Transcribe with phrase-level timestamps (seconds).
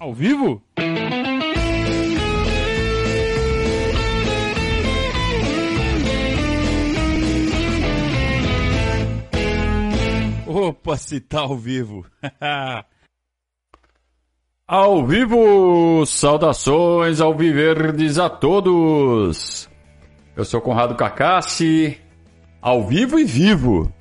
[0.00, 0.62] Ao vivo?
[10.46, 12.06] Opa, se tá ao vivo.
[14.66, 16.06] ao vivo!
[16.06, 19.68] Saudações ao Viverdes a todos!
[20.34, 22.00] Eu sou Conrado Cacassi,
[22.62, 23.92] ao vivo e vivo.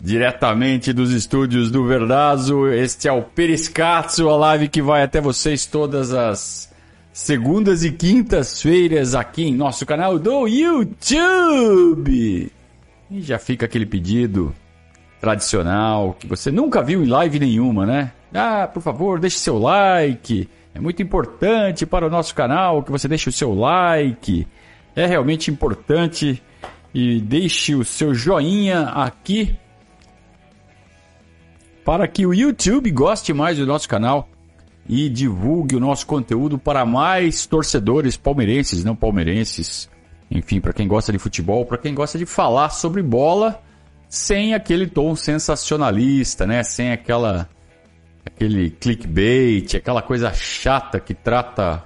[0.00, 5.64] Diretamente dos estúdios do Verdazo, este é o Periscatso, a live que vai até vocês
[5.64, 6.70] todas as
[7.12, 12.52] segundas e quintas-feiras aqui em nosso canal do YouTube.
[13.10, 14.54] E já fica aquele pedido
[15.18, 18.12] tradicional que você nunca viu em live nenhuma, né?
[18.34, 20.46] Ah, por favor, deixe seu like.
[20.74, 24.46] É muito importante para o nosso canal que você deixe o seu like.
[24.94, 26.42] É realmente importante
[26.92, 29.56] e deixe o seu joinha aqui
[31.86, 34.28] para que o YouTube goste mais do nosso canal
[34.88, 39.88] e divulgue o nosso conteúdo para mais torcedores palmeirenses, não palmeirenses.
[40.28, 43.62] Enfim, para quem gosta de futebol, para quem gosta de falar sobre bola
[44.08, 46.64] sem aquele tom sensacionalista, né?
[46.64, 47.48] Sem aquela
[48.24, 51.84] aquele clickbait, aquela coisa chata que trata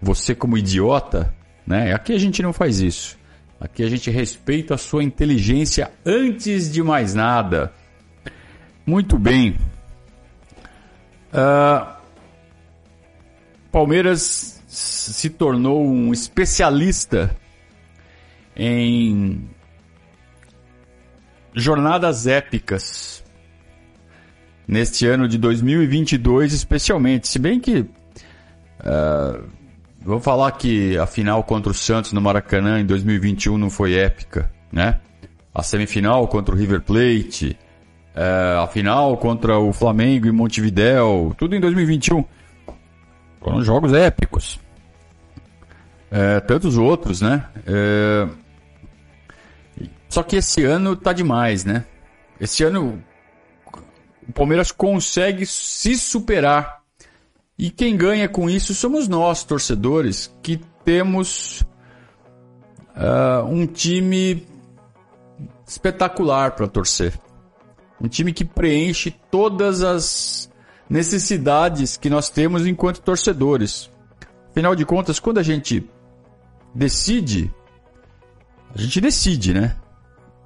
[0.00, 1.34] você como idiota,
[1.66, 1.92] né?
[1.92, 3.18] Aqui a gente não faz isso.
[3.60, 7.70] Aqui a gente respeita a sua inteligência antes de mais nada.
[8.86, 9.56] Muito bem.
[11.32, 11.92] Uh,
[13.70, 17.34] Palmeiras se tornou um especialista
[18.56, 19.48] em
[21.54, 23.22] jornadas épicas
[24.66, 27.28] neste ano de 2022, especialmente.
[27.28, 29.46] Se bem que uh,
[30.00, 34.50] vou falar que a final contra o Santos no Maracanã em 2021 não foi épica,
[34.70, 35.00] né?
[35.54, 37.58] A semifinal contra o River Plate,
[38.14, 42.24] é, a final contra o Flamengo em Montevidéu, tudo em 2021.
[43.40, 44.60] Foram jogos épicos.
[46.10, 47.48] É, tantos outros, né?
[47.66, 48.28] É...
[50.08, 51.86] Só que esse ano tá demais, né?
[52.38, 53.02] Esse ano
[54.28, 56.82] o Palmeiras consegue se superar.
[57.58, 61.62] E quem ganha com isso somos nós, torcedores, que temos
[62.96, 64.46] uh, um time
[65.66, 67.12] espetacular para torcer.
[68.02, 70.50] Um time que preenche todas as
[70.90, 73.88] necessidades que nós temos enquanto torcedores.
[74.50, 75.88] Afinal de contas, quando a gente
[76.74, 77.54] decide,
[78.74, 79.76] a gente decide, né?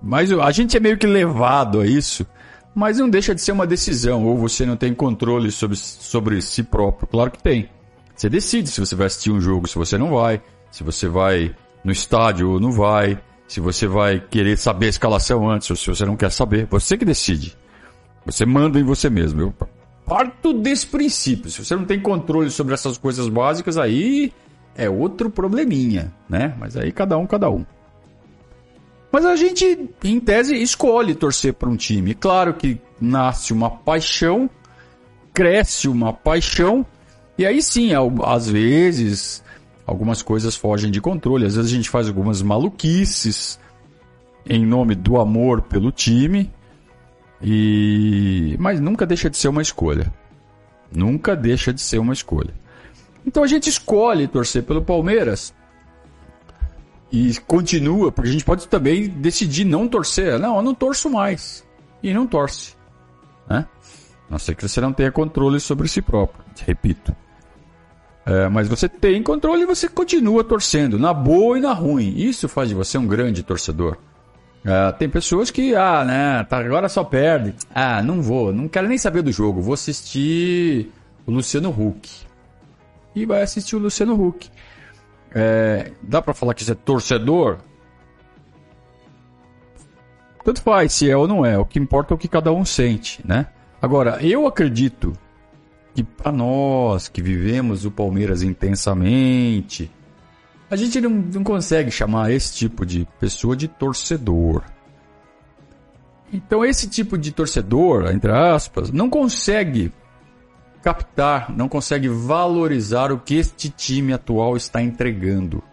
[0.03, 2.27] Mas a gente é meio que levado a isso,
[2.75, 6.63] mas não deixa de ser uma decisão, ou você não tem controle sobre, sobre si
[6.63, 7.09] próprio.
[7.09, 7.71] Claro que tem.
[8.15, 11.57] Você decide se você vai assistir um jogo, se você não vai, se você vai
[11.83, 13.19] no estádio ou não vai,
[13.49, 16.67] se você vai querer saber a escalação antes ou se você não quer saber.
[16.67, 17.57] Você que decide.
[18.25, 19.41] Você manda em você mesmo.
[19.41, 19.55] Eu
[20.05, 21.51] parto desse princípio.
[21.51, 24.33] Se você não tem controle sobre essas coisas básicas, aí
[24.75, 26.55] é outro probleminha, né?
[26.59, 27.65] Mas aí cada um, cada um.
[29.11, 32.15] Mas a gente, em tese, escolhe torcer para um time.
[32.15, 34.51] Claro que nasce uma paixão,
[35.33, 36.85] cresce uma paixão,
[37.39, 37.91] e aí sim,
[38.25, 39.43] às vezes,
[39.87, 41.47] algumas coisas fogem de controle.
[41.47, 43.59] Às vezes a gente faz algumas maluquices
[44.49, 46.53] em nome do amor pelo time.
[47.41, 50.13] E mas nunca deixa de ser uma escolha.
[50.91, 52.55] Nunca deixa de ser uma escolha.
[53.27, 55.55] Então a gente escolhe torcer pelo Palmeiras
[57.11, 60.39] e continua, porque a gente pode também decidir não torcer.
[60.39, 61.65] Não, eu não torço mais.
[62.03, 62.75] E não torce.
[63.49, 63.67] Né?
[64.29, 66.45] A não ser que você não tenha controle sobre si próprio.
[66.65, 67.15] Repito.
[68.27, 72.13] É, mas você tem controle e você continua torcendo, na boa e na ruim.
[72.17, 73.97] Isso faz de você um grande torcedor.
[74.65, 77.55] É, tem pessoas que, ah, né, tá, agora só perde.
[77.73, 80.91] Ah, não vou, não quero nem saber do jogo, vou assistir
[81.25, 82.27] o Luciano Huck.
[83.15, 84.51] E vai assistir o Luciano Huck.
[85.33, 87.59] É, dá para falar que você é torcedor?
[90.45, 92.65] Tanto faz se é ou não é, o que importa é o que cada um
[92.65, 93.47] sente, né?
[93.81, 95.13] Agora, eu acredito
[95.97, 99.91] que para nós que vivemos o Palmeiras intensamente,
[100.69, 104.63] a gente não, não consegue chamar esse tipo de pessoa de torcedor.
[106.31, 109.91] Então esse tipo de torcedor, entre aspas, não consegue
[110.83, 115.65] captar, não consegue valorizar o que este time atual está entregando.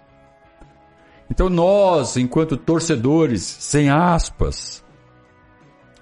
[1.29, 4.85] Então nós, enquanto torcedores, sem aspas,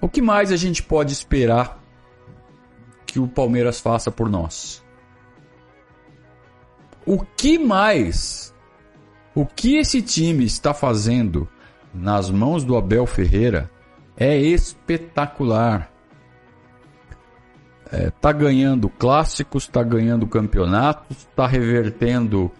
[0.00, 1.81] o que mais a gente pode esperar
[3.12, 4.82] que o Palmeiras faça por nós.
[7.04, 8.54] O que mais?
[9.34, 11.46] O que esse time está fazendo
[11.92, 13.70] nas mãos do Abel Ferreira
[14.16, 15.92] é espetacular.
[17.90, 22.50] é, ganhando clássicos, está ganhando campeonatos, está revertendo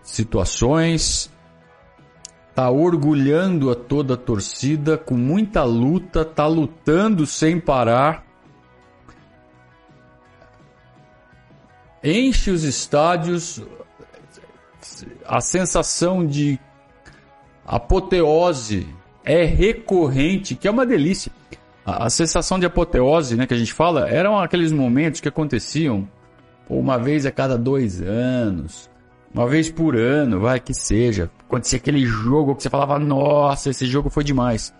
[0.00, 1.28] situações,
[2.50, 8.25] está orgulhando a toda a torcida com muita luta, está lutando sem parar.
[12.08, 13.60] Enche os estádios,
[15.26, 16.56] a sensação de
[17.66, 18.86] apoteose
[19.24, 21.32] é recorrente, que é uma delícia.
[21.84, 26.08] A, a, sensação de apoteose, né, que a gente fala, eram aqueles momentos que aconteciam
[26.70, 28.88] uma vez a cada dois anos,
[29.34, 31.28] uma vez por ano, vai que seja.
[31.40, 34.72] Acontecia aquele jogo que você falava, nossa, esse jogo foi demais.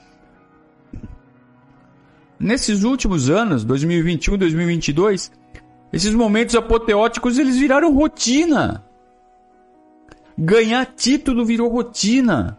[2.38, 5.32] Nesses últimos anos, 2021, 2022,
[5.96, 8.84] esses momentos apoteóticos eles viraram rotina.
[10.36, 12.58] Ganhar título virou rotina.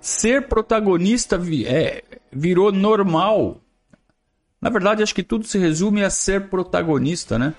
[0.00, 3.58] Ser protagonista é, virou normal.
[4.60, 7.54] Na verdade, acho que tudo se resume a ser protagonista, né?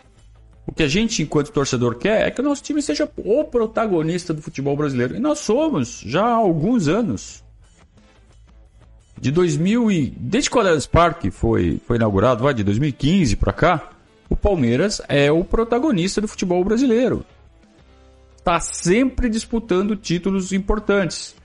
[0.68, 4.31] O que a gente, enquanto torcedor, quer é que o nosso time seja o protagonista
[4.31, 5.16] do futebol brasileiro.
[5.16, 7.44] E nós somos, já há alguns anos.
[9.19, 10.13] De 2000 e...
[10.18, 13.93] Desde que o Allianz Parque foi, foi inaugurado, vai de 2015 para cá,
[14.30, 17.25] o Palmeiras é o protagonista do futebol brasileiro.
[18.38, 21.36] Está sempre disputando títulos importantes.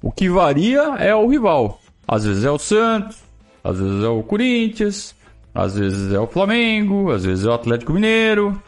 [0.00, 1.80] O que varia é o rival.
[2.06, 3.16] Às vezes é o Santos,
[3.62, 5.14] às vezes é o Corinthians,
[5.54, 8.60] às vezes é o Flamengo, às vezes é o Atlético Mineiro,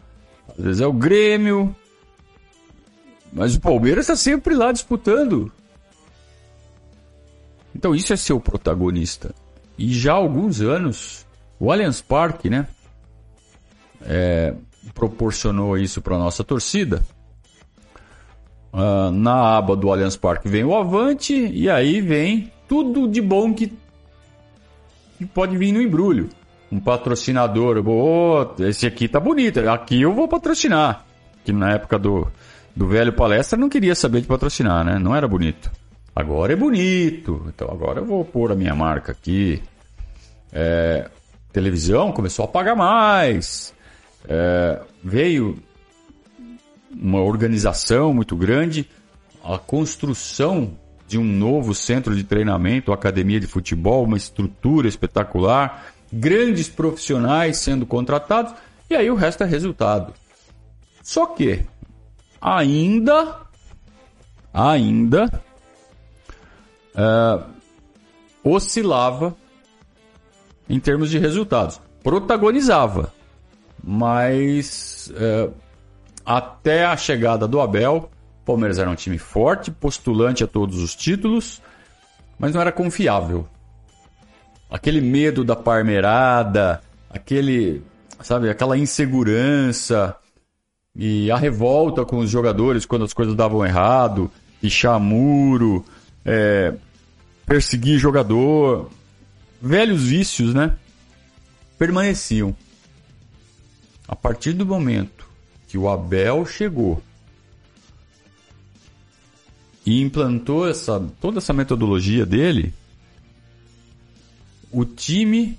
[0.49, 1.75] às vezes é o Grêmio.
[3.31, 5.51] Mas o Palmeiras está sempre lá disputando.
[7.75, 9.35] Então isso é ser o protagonista.
[9.77, 11.25] E já há alguns anos,
[11.59, 12.67] o Allianz Parque, né?
[14.05, 14.53] É,
[14.93, 17.03] proporcionou isso para nossa torcida.
[18.73, 23.53] Uh, na aba do Allianz Parque vem o Avante e aí vem tudo de bom
[23.53, 23.71] que,
[25.17, 26.29] que pode vir no embrulho.
[26.71, 31.05] Um patrocinador, oh, esse aqui tá bonito, aqui eu vou patrocinar.
[31.45, 32.27] Que na época do,
[32.75, 34.99] do velho palestra não queria saber de patrocinar, né?
[34.99, 35.71] Não era bonito.
[36.13, 39.61] Agora é bonito, então agora eu vou pôr a minha marca aqui.
[40.51, 41.09] É,
[41.53, 43.73] televisão começou a pagar mais.
[44.27, 45.57] É, veio
[46.91, 48.89] uma organização muito grande,
[49.43, 50.77] a construção
[51.07, 57.85] de um novo centro de treinamento, academia de futebol, uma estrutura espetacular, grandes profissionais sendo
[57.85, 58.53] contratados,
[58.89, 60.13] e aí o resto é resultado.
[61.03, 61.63] Só que
[62.41, 63.39] ainda,
[64.53, 65.43] ainda
[66.95, 67.45] uh,
[68.43, 69.35] oscilava
[70.67, 71.79] em termos de resultados.
[72.03, 73.13] Protagonizava,
[73.85, 75.53] mas uh,
[76.25, 78.09] até a chegada do Abel,
[78.41, 81.61] o Palmeiras era um time forte, postulante a todos os títulos,
[82.39, 83.47] mas não era confiável.
[84.71, 87.83] Aquele medo da parmerada, aquele,
[88.21, 90.15] sabe, aquela insegurança
[90.95, 94.31] e a revolta com os jogadores quando as coisas davam errado,
[94.63, 95.85] e chamuro,
[96.25, 96.73] é,
[97.45, 98.89] perseguir jogador,
[99.61, 100.75] velhos vícios, né?
[101.77, 102.55] Permaneciam.
[104.07, 105.27] A partir do momento
[105.67, 107.01] que o Abel chegou
[109.85, 112.73] e implantou essa, toda essa metodologia dele,
[114.71, 115.57] o time,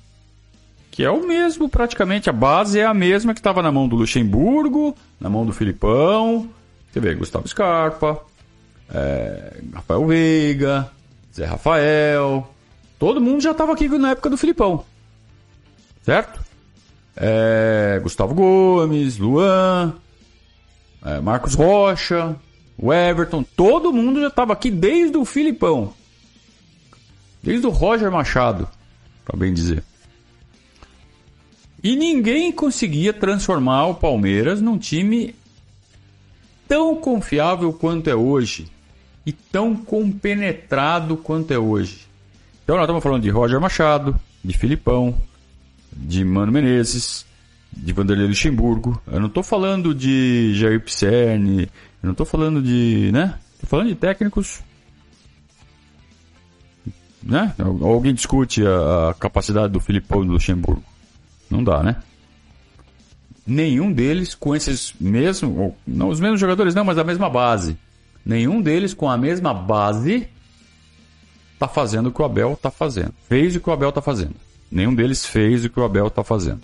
[0.90, 3.96] que é o mesmo praticamente, a base é a mesma que estava na mão do
[3.96, 6.50] Luxemburgo, na mão do Filipão,
[6.91, 8.20] você vê, Gustavo Scarpa,
[8.91, 10.91] é, Rafael Veiga,
[11.34, 12.53] Zé Rafael,
[12.98, 14.84] todo mundo já estava aqui na época do Filipão,
[16.03, 16.45] certo?
[17.17, 19.94] É, Gustavo Gomes, Luan,
[21.05, 22.37] é, Marcos Rocha,
[22.77, 25.94] o Everton, todo mundo já estava aqui desde o Filipão.
[27.43, 28.69] Desde o Roger Machado,
[29.25, 29.82] para bem dizer.
[31.82, 35.35] E ninguém conseguia transformar o Palmeiras num time
[36.67, 38.67] tão confiável quanto é hoje
[39.25, 42.06] e tão compenetrado quanto é hoje.
[42.65, 45.17] Então nós estamos falando de Roger Machado, de Filipão,
[45.96, 47.24] de Mano Menezes,
[47.72, 49.00] de Vanderlei Luxemburgo.
[49.06, 51.69] Eu não estou falando de Jair Pisserni, eu
[52.05, 53.38] não estou falando de, né?
[53.55, 54.60] Estou falando de técnicos,
[57.22, 57.55] né?
[57.58, 60.84] Alguém discute a, a capacidade do Filipão e do Luxemburgo?
[61.50, 61.96] Não dá, né?
[63.46, 67.76] Nenhum deles com esses mesmos, não os mesmos jogadores não, mas a mesma base.
[68.24, 70.29] Nenhum deles com a mesma base
[71.55, 73.15] está fazendo o que o Abel está fazendo.
[73.29, 74.34] Fez o que o Abel está fazendo.
[74.70, 76.63] Nenhum deles fez o que o Abel está fazendo.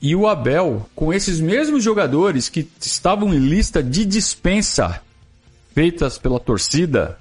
[0.00, 5.00] E o Abel, com esses mesmos jogadores que estavam em lista de dispensa
[5.74, 7.18] feitas pela torcida,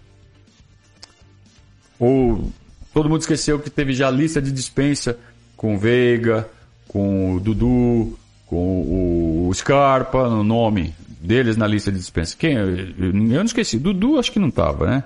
[1.98, 2.52] ou
[2.94, 5.18] todo mundo esqueceu que teve já lista de dispensa
[5.56, 6.48] com o Veiga,
[6.88, 12.36] com o Dudu, com o Scarpa, no nome deles na lista de dispensa.
[12.38, 12.56] Quem?
[12.56, 13.80] Eu não esqueci.
[13.80, 15.04] Dudu acho que não estava, né?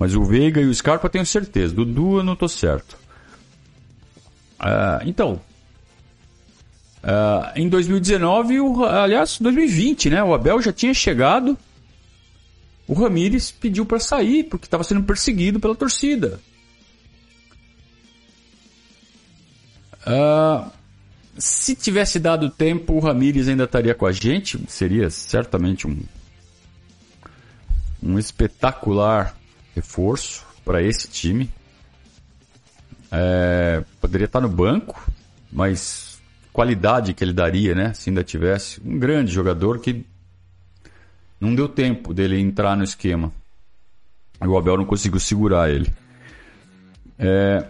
[0.00, 1.74] Mas o Veiga e o Scarpa tenho certeza.
[1.74, 2.96] Dudu eu não estou certo.
[4.58, 5.38] Uh, então,
[7.04, 10.24] uh, em 2019, o, aliás, 2020, né?
[10.24, 11.56] O Abel já tinha chegado.
[12.88, 16.40] O Ramires pediu para sair porque estava sendo perseguido pela torcida.
[20.06, 20.70] Uh,
[21.36, 24.58] se tivesse dado tempo, o Ramires ainda estaria com a gente.
[24.66, 26.00] Seria certamente um,
[28.02, 29.38] um espetacular
[29.74, 31.50] reforço para esse time.
[33.10, 35.10] É, poderia estar no banco,
[35.50, 36.20] mas
[36.52, 37.92] qualidade que ele daria, né?
[37.94, 40.04] Se ainda tivesse um grande jogador que
[41.40, 43.32] não deu tempo dele entrar no esquema.
[44.40, 45.90] O Abel não conseguiu segurar ele.
[47.18, 47.66] É,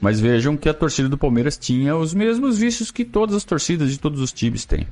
[0.00, 3.90] mas vejam que a torcida do Palmeiras tinha os mesmos vícios que todas as torcidas
[3.90, 4.86] de todos os times têm.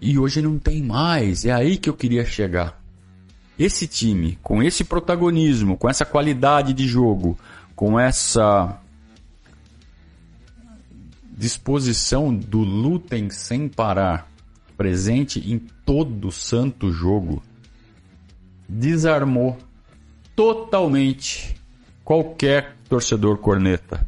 [0.00, 1.44] E hoje não tem mais.
[1.44, 2.80] É aí que eu queria chegar.
[3.58, 7.38] Esse time, com esse protagonismo, com essa qualidade de jogo,
[7.74, 8.78] com essa
[11.36, 14.28] disposição do lutem sem parar,
[14.76, 17.42] presente em todo santo jogo,
[18.68, 19.56] desarmou
[20.34, 21.56] totalmente
[22.04, 24.06] qualquer torcedor corneta.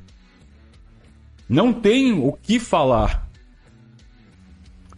[1.49, 3.26] Não tem o que falar.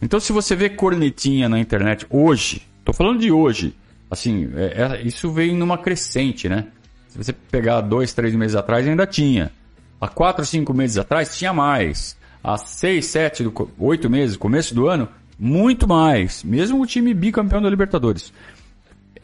[0.02, 3.74] Então, se você vê cornetinha na internet hoje, tô falando de hoje,
[4.10, 6.66] assim, é, é, isso veio numa crescente, né?
[7.08, 9.52] Se você pegar dois, três meses atrás, ainda tinha.
[10.00, 12.16] Há quatro, cinco meses atrás, tinha mais.
[12.42, 13.44] Há seis, sete,
[13.78, 16.42] oito meses, começo do ano, muito mais.
[16.42, 18.32] Mesmo o time bicampeão da Libertadores.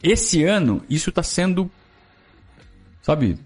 [0.01, 1.69] Esse ano, isso está sendo,
[3.01, 3.39] sabe,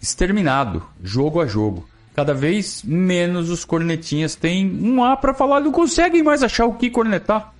[0.00, 1.88] exterminado, jogo a jogo.
[2.14, 6.74] Cada vez menos os cornetinhas têm um A para falar, não conseguem mais achar o
[6.74, 7.54] que cornetar.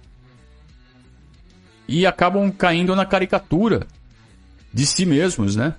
[1.88, 3.86] E acabam caindo na caricatura
[4.72, 5.74] de si mesmos, né?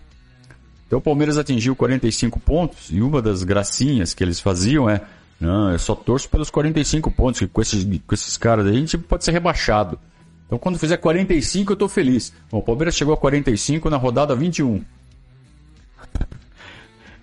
[0.87, 5.01] Então o Palmeiras atingiu 45 pontos e uma das gracinhas que eles faziam é:
[5.39, 8.97] não, eu só torço pelos 45 pontos, que com esses, com esses caras a gente
[8.97, 9.99] pode ser rebaixado.
[10.45, 12.33] Então quando fizer 45 eu tô feliz.
[12.49, 14.83] Bom, o Palmeiras chegou a 45 na rodada 21.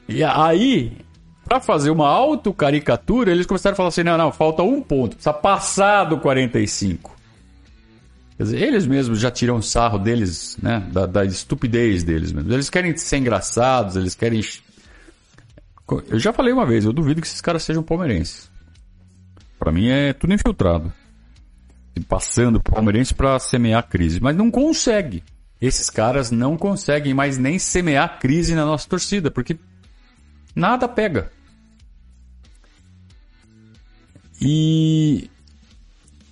[0.07, 0.99] E aí,
[1.45, 5.33] para fazer uma autocaricatura, eles começaram a falar assim: não, não, falta um ponto, precisa
[5.33, 7.14] passar do 45.
[8.39, 10.81] Dizer, eles mesmos já tiram sarro deles, né?
[10.93, 12.53] Da, da estupidez deles mesmos.
[12.53, 14.41] Eles querem ser engraçados, eles querem.
[16.09, 18.51] Eu já falei uma vez, eu duvido que esses caras sejam palmeirenses.
[19.59, 20.93] Para mim é tudo infiltrado.
[22.09, 24.21] Passando pro palmeirense para semear crise.
[24.21, 25.23] Mas não consegue.
[25.61, 29.57] Esses caras não conseguem mais nem semear crise na nossa torcida, porque
[30.57, 31.31] nada pega.
[34.41, 35.31] E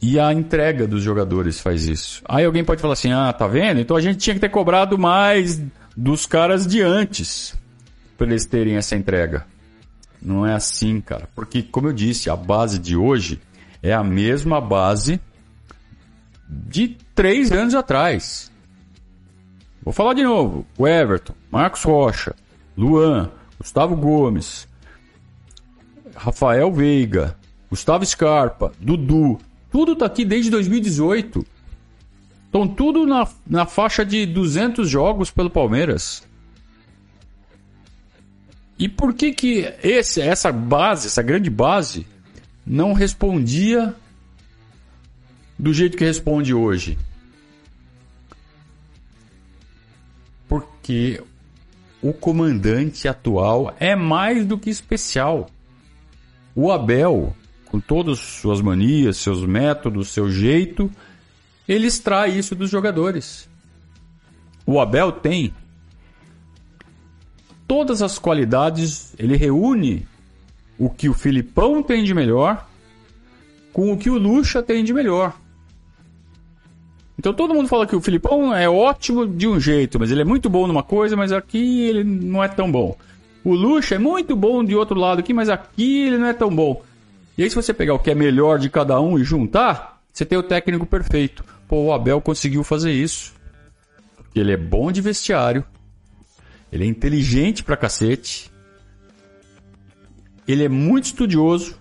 [0.03, 2.23] e a entrega dos jogadores faz isso.
[2.29, 3.81] Aí alguém pode falar assim: "Ah, tá vendo?
[3.81, 5.63] Então a gente tinha que ter cobrado mais
[5.97, 7.55] dos caras de antes
[8.19, 9.47] para eles terem essa entrega".
[10.21, 13.41] Não é assim, cara, porque como eu disse, a base de hoje
[13.83, 15.21] é a mesma base
[16.49, 18.51] de três anos atrás.
[19.85, 22.35] Vou falar de novo: o Everton, Marcos Rocha,
[22.77, 24.67] Luan, Gustavo Gomes,
[26.17, 27.37] Rafael Veiga,
[27.71, 29.39] Gustavo Scarpa, Dudu,
[29.73, 31.45] tudo tá aqui desde 2018.
[32.45, 36.23] Estão tudo na, na faixa de 200 jogos pelo Palmeiras.
[38.79, 42.07] E por que que esse, essa base, essa grande base,
[42.67, 43.95] não respondia
[45.59, 46.99] do jeito que responde hoje?
[50.47, 51.23] Porque
[52.03, 55.49] o comandante atual é mais do que especial.
[56.55, 57.35] O Abel,
[57.73, 60.91] com todas suas manias, seus métodos, seu jeito,
[61.67, 63.49] ele extrai isso dos jogadores.
[64.67, 65.55] O Abel tem
[67.67, 70.07] todas as qualidades, ele reúne
[70.79, 72.69] o que o Filipão tem de melhor
[73.73, 75.33] com o que o Lucha tem de melhor.
[77.19, 80.25] Então todo mundo fala que o Filipão é ótimo de um jeito, mas ele é
[80.27, 82.95] muito bom numa coisa, mas aqui ele não é tão bom.
[83.43, 86.55] O Lucha é muito bom de outro lado aqui, mas aqui ele não é tão
[86.55, 86.83] bom.
[87.37, 90.25] E aí se você pegar o que é melhor de cada um e juntar, você
[90.25, 91.45] tem o técnico perfeito.
[91.67, 93.33] Pô, o Abel conseguiu fazer isso.
[94.35, 95.65] Ele é bom de vestiário.
[96.71, 98.51] Ele é inteligente pra cacete.
[100.47, 101.79] Ele é muito estudioso.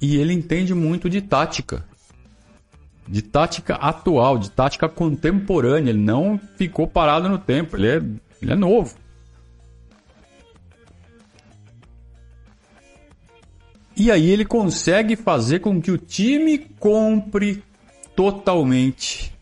[0.00, 1.84] E ele entende muito de tática
[3.06, 5.90] de tática atual, de tática contemporânea.
[5.90, 7.96] Ele não ficou parado no tempo, ele é,
[8.40, 8.96] ele é novo.
[13.96, 17.62] E aí ele consegue fazer com que o time compre
[18.16, 19.32] totalmente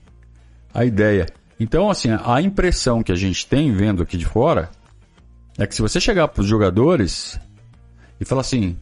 [0.74, 1.26] a ideia.
[1.58, 4.70] Então, assim, a impressão que a gente tem vendo aqui de fora
[5.58, 7.38] é que se você chegar para os jogadores
[8.18, 8.76] e falar assim,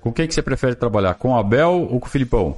[0.00, 1.14] com quem que você prefere trabalhar?
[1.14, 2.56] Com o Abel ou com o Filipão?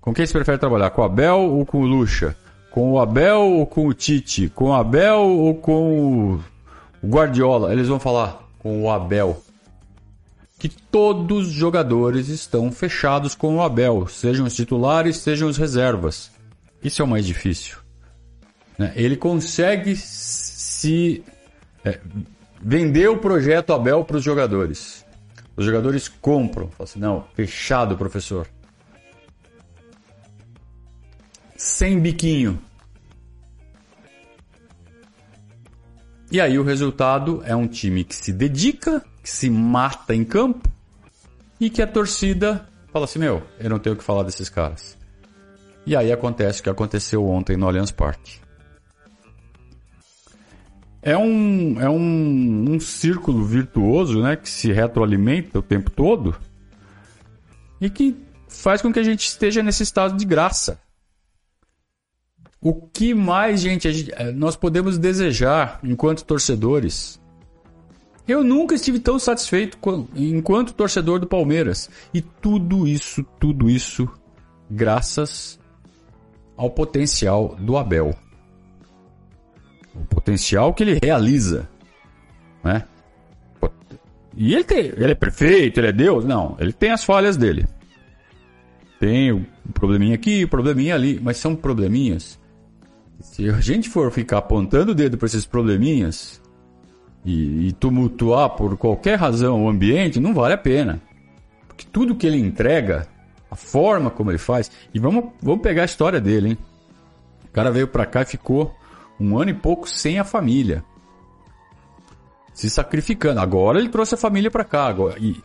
[0.00, 0.90] Com quem você prefere trabalhar?
[0.90, 2.36] Com o Abel ou com o Lucha?
[2.70, 4.48] Com o Abel ou com o Tite?
[4.48, 7.72] Com o Abel ou com o Guardiola?
[7.72, 9.42] Eles vão falar com o Abel.
[10.58, 16.30] Que todos os jogadores estão fechados com o Abel, sejam os titulares, sejam os reservas.
[16.82, 17.78] Isso é o mais difícil.
[18.76, 18.92] Né?
[18.96, 21.22] Ele consegue se
[21.84, 22.00] é,
[22.60, 25.04] vender o projeto Abel para os jogadores.
[25.56, 26.68] Os jogadores compram.
[26.70, 28.46] Falam assim, não, fechado, professor.
[31.56, 32.60] Sem biquinho.
[36.30, 40.66] E aí o resultado é um time que se dedica, que se mata em campo
[41.60, 44.96] e que a torcida fala assim, meu, eu não tenho o que falar desses caras.
[45.84, 48.40] E aí acontece o que aconteceu ontem no Allianz Parque.
[51.02, 56.34] É um, é um, um círculo virtuoso né, que se retroalimenta o tempo todo
[57.78, 58.16] e que
[58.48, 60.80] faz com que a gente esteja nesse estado de graça.
[62.62, 67.20] O que mais, gente, nós podemos desejar enquanto torcedores?
[68.28, 69.78] Eu nunca estive tão satisfeito
[70.14, 71.88] enquanto torcedor do Palmeiras.
[72.12, 74.08] E tudo isso, tudo isso,
[74.70, 75.58] graças
[76.56, 78.14] ao potencial do Abel
[80.00, 81.68] o potencial que ele realiza,
[82.62, 82.84] né?
[84.36, 86.24] E ele tem, ele é perfeito, ele é Deus?
[86.24, 87.66] Não, ele tem as falhas dele.
[89.00, 89.44] Tem um
[89.74, 92.38] probleminha aqui, um probleminha ali, mas são probleminhas.
[93.20, 96.40] Se a gente for ficar apontando o dedo para esses probleminhas
[97.28, 100.98] e, e tumultuar por qualquer razão o ambiente, não vale a pena.
[101.66, 103.06] Porque tudo que ele entrega,
[103.50, 106.58] a forma como ele faz, e vamos, vamos pegar a história dele, hein?
[107.44, 108.74] O cara veio para cá e ficou
[109.20, 110.82] um ano e pouco sem a família.
[112.54, 113.40] Se sacrificando.
[113.40, 114.86] Agora ele trouxe a família para cá.
[114.86, 115.36] Agora, e,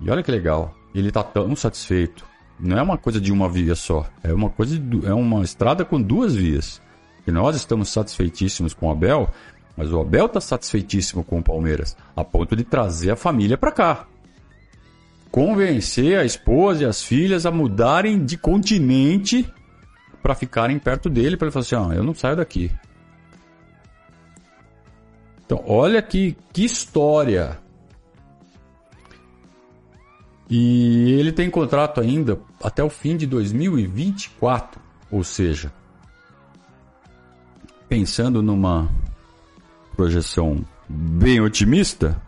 [0.00, 0.74] e olha que legal.
[0.92, 2.26] Ele tá tão satisfeito.
[2.58, 4.06] Não é uma coisa de uma via só.
[4.24, 6.82] É uma coisa de, é uma estrada com duas vias.
[7.26, 9.30] E nós estamos satisfeitíssimos com Abel,
[9.78, 13.70] mas o Abel está satisfeitíssimo com o Palmeiras, a ponto de trazer a família para
[13.70, 14.08] cá.
[15.30, 19.48] Convencer a esposa e as filhas a mudarem de continente
[20.20, 22.72] para ficarem perto dele, para ele falar assim: ah, eu não saio daqui.
[25.46, 27.56] Então, olha que, que história.
[30.50, 34.80] E ele tem contrato ainda até o fim de 2024.
[35.08, 35.72] Ou seja,
[37.88, 38.88] pensando numa
[39.98, 42.22] projeção bem otimista,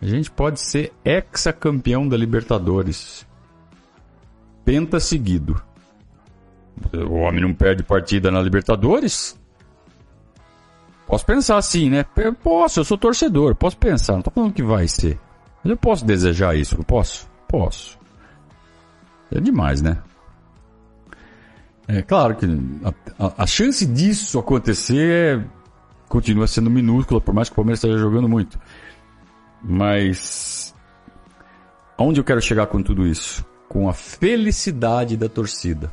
[0.00, 3.26] a gente pode ser ex-campeão da Libertadores.
[4.64, 5.62] Penta seguido.
[6.94, 9.38] O homem não perde partida na Libertadores?
[11.06, 12.06] Posso pensar assim, né?
[12.42, 15.20] Posso, eu sou torcedor, posso pensar, não tô falando que vai ser.
[15.62, 17.28] Mas eu posso desejar isso, eu posso?
[17.46, 17.98] Posso.
[19.30, 20.02] É demais, né?
[21.86, 25.44] É claro que a, a, a chance disso acontecer é,
[26.08, 28.58] continua sendo minúscula, por mais que o Palmeiras esteja jogando muito.
[29.62, 30.74] Mas
[31.98, 33.44] aonde eu quero chegar com tudo isso?
[33.68, 35.92] Com a felicidade da torcida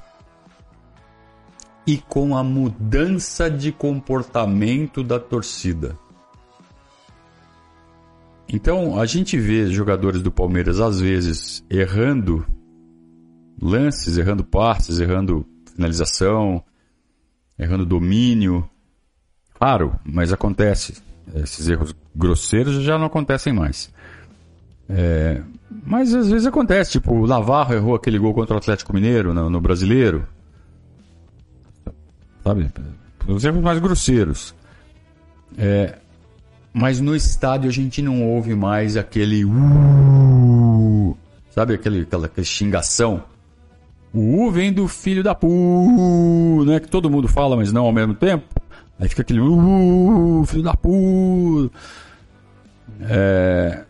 [1.86, 5.98] e com a mudança de comportamento da torcida.
[8.48, 12.46] Então, a gente vê jogadores do Palmeiras às vezes errando
[13.62, 16.64] lances, errando passes, errando finalização,
[17.58, 18.70] errando domínio.
[19.54, 21.02] Claro, mas acontece.
[21.36, 23.94] Esses erros grosseiros já não acontecem mais.
[24.90, 25.42] É,
[25.86, 29.50] mas às vezes acontece, tipo, o Navarro errou aquele gol contra o Atlético Mineiro no,
[29.50, 30.28] no Brasileiro
[32.44, 32.70] sabe?
[33.28, 34.54] Os erros mais grosseiros.
[35.58, 35.98] É,
[36.74, 41.18] mas no estádio a gente não ouve mais aquele uh,
[41.52, 43.24] sabe aquele, aquela, aquela xingação.
[44.14, 46.80] O U vem do filho da pu, né?
[46.80, 48.46] Que todo mundo fala, mas não ao mesmo tempo.
[49.00, 51.72] Aí fica aquele uh, filho da pu.
[53.02, 53.84] É...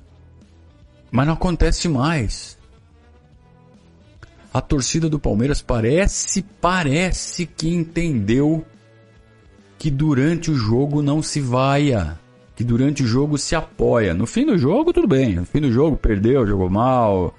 [1.12, 2.58] Mas não acontece mais.
[4.54, 8.66] A torcida do Palmeiras parece, parece que entendeu
[9.78, 12.20] que durante o jogo não se vaia,
[12.56, 14.14] que durante o jogo se apoia.
[14.14, 15.36] No fim do jogo, tudo bem.
[15.36, 17.34] No fim do jogo, perdeu, jogou mal,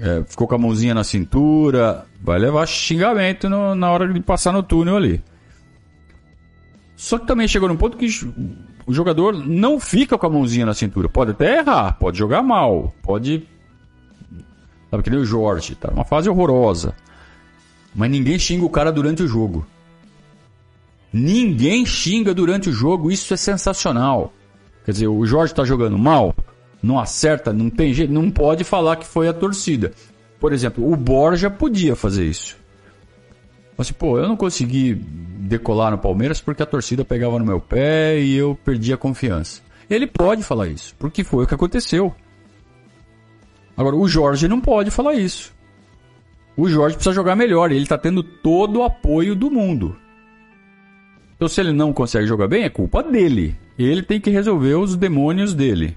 [0.00, 4.52] é, ficou com a mãozinha na cintura, vai levar xingamento no, na hora de passar
[4.52, 5.22] no túnel ali.
[6.96, 8.06] Só que também chegou num ponto que
[8.86, 11.08] o jogador não fica com a mãozinha na cintura.
[11.08, 13.46] Pode até errar, pode jogar mal, pode.
[14.90, 16.94] Sabe que nem o Jorge, tá numa fase horrorosa.
[17.94, 19.66] Mas ninguém xinga o cara durante o jogo.
[21.12, 24.32] Ninguém xinga durante o jogo, isso é sensacional.
[24.84, 26.34] Quer dizer, o Jorge está jogando mal,
[26.86, 29.92] não acerta, não tem jeito, não pode falar que foi a torcida.
[30.38, 32.56] Por exemplo, o Borja podia fazer isso.
[33.76, 38.18] Assim, pô, eu não consegui decolar no Palmeiras porque a torcida pegava no meu pé
[38.18, 39.60] e eu perdi a confiança.
[39.88, 42.14] Ele pode falar isso, porque foi o que aconteceu.
[43.76, 45.54] Agora, o Jorge não pode falar isso.
[46.56, 49.94] O Jorge precisa jogar melhor e ele está tendo todo o apoio do mundo.
[51.36, 53.54] Então, se ele não consegue jogar bem, é culpa dele.
[53.78, 55.94] Ele tem que resolver os demônios dele.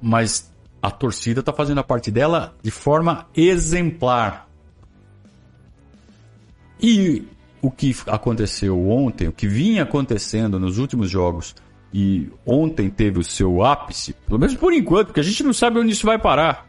[0.00, 4.48] Mas a torcida está fazendo a parte dela de forma exemplar.
[6.80, 7.26] E
[7.60, 11.54] o que aconteceu ontem, o que vinha acontecendo nos últimos jogos,
[11.92, 15.78] e ontem teve o seu ápice, pelo menos por enquanto, porque a gente não sabe
[15.78, 16.68] onde isso vai parar.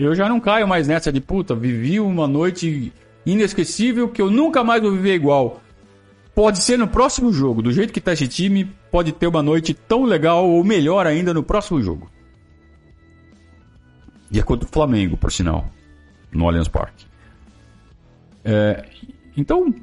[0.00, 2.92] Eu já não caio mais nessa de puta, vivi uma noite
[3.24, 5.62] inesquecível que eu nunca mais vou viver igual.
[6.40, 9.74] Pode ser no próximo jogo, do jeito que tá esse time, pode ter uma noite
[9.74, 12.10] tão legal ou melhor ainda no próximo jogo.
[14.32, 15.70] E é contra o Flamengo, por sinal,
[16.32, 17.04] no Allianz Parque.
[18.42, 18.88] É,
[19.36, 19.74] então,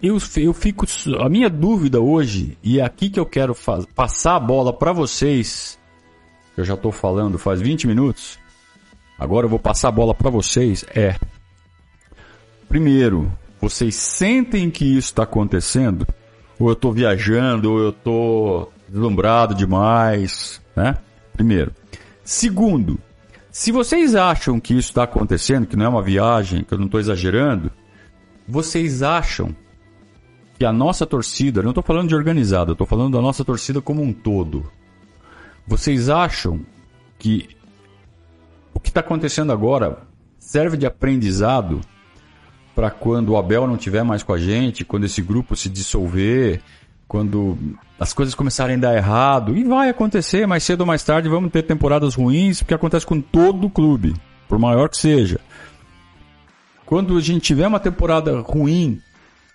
[0.00, 0.86] eu, eu fico.
[1.18, 4.92] A minha dúvida hoje, e é aqui que eu quero faz, passar a bola para
[4.92, 5.80] vocês,
[6.56, 8.38] eu já estou falando faz 20 minutos,
[9.18, 11.18] agora eu vou passar a bola para vocês, é.
[12.68, 16.06] Primeiro, vocês sentem que isso está acontecendo?
[16.58, 20.96] Ou eu estou viajando, ou eu estou deslumbrado demais, né?
[21.32, 21.72] Primeiro.
[22.24, 22.98] Segundo,
[23.50, 26.86] se vocês acham que isso está acontecendo, que não é uma viagem, que eu não
[26.86, 27.70] estou exagerando,
[28.46, 29.54] vocês acham
[30.58, 34.02] que a nossa torcida, não estou falando de organizada, estou falando da nossa torcida como
[34.02, 34.70] um todo.
[35.66, 36.60] Vocês acham
[37.18, 37.48] que
[38.72, 40.02] o que está acontecendo agora
[40.38, 41.80] serve de aprendizado
[42.76, 46.60] para quando o Abel não tiver mais com a gente, quando esse grupo se dissolver,
[47.08, 47.56] quando
[47.98, 51.50] as coisas começarem a dar errado, e vai acontecer mais cedo ou mais tarde, vamos
[51.50, 54.14] ter temporadas ruins, porque acontece com todo o clube,
[54.46, 55.40] por maior que seja.
[56.84, 59.00] Quando a gente tiver uma temporada ruim,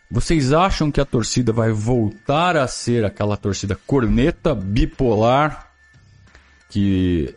[0.10, 5.72] vocês acham que a torcida vai voltar a ser aquela torcida corneta, bipolar,
[6.72, 7.36] que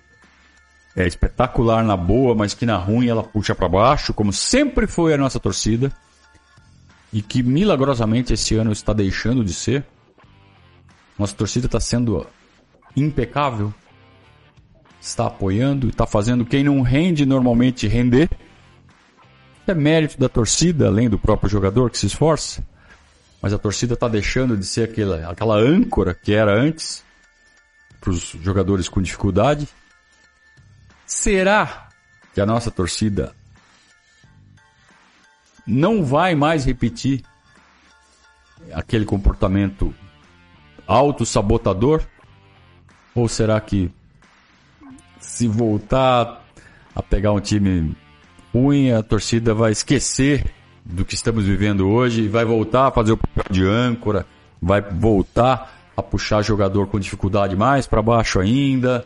[0.97, 5.13] é espetacular na boa, mas que na ruim ela puxa para baixo, como sempre foi
[5.13, 5.93] a nossa torcida,
[7.13, 9.85] e que milagrosamente esse ano está deixando de ser?
[11.19, 12.27] Nossa torcida está sendo
[12.97, 13.73] impecável.
[15.01, 18.29] Está apoiando, está fazendo quem não rende normalmente render.
[19.67, 22.67] É mérito da torcida, além do próprio jogador que se esforça.
[23.41, 27.05] Mas a torcida está deixando de ser aquela, aquela âncora que era antes
[28.01, 29.69] para os jogadores com dificuldade.
[31.07, 31.89] Será
[32.33, 33.35] que a nossa torcida
[35.67, 37.23] não vai mais repetir
[38.73, 39.95] aquele comportamento
[40.87, 42.03] autossabotador?
[43.15, 43.91] Ou será que
[45.21, 46.45] se voltar
[46.95, 47.97] a pegar um time
[48.53, 50.45] ruim, a torcida vai esquecer
[50.85, 54.27] do que estamos vivendo hoje vai voltar a fazer o papel de âncora,
[54.61, 59.05] vai voltar a puxar jogador com dificuldade mais para baixo ainda?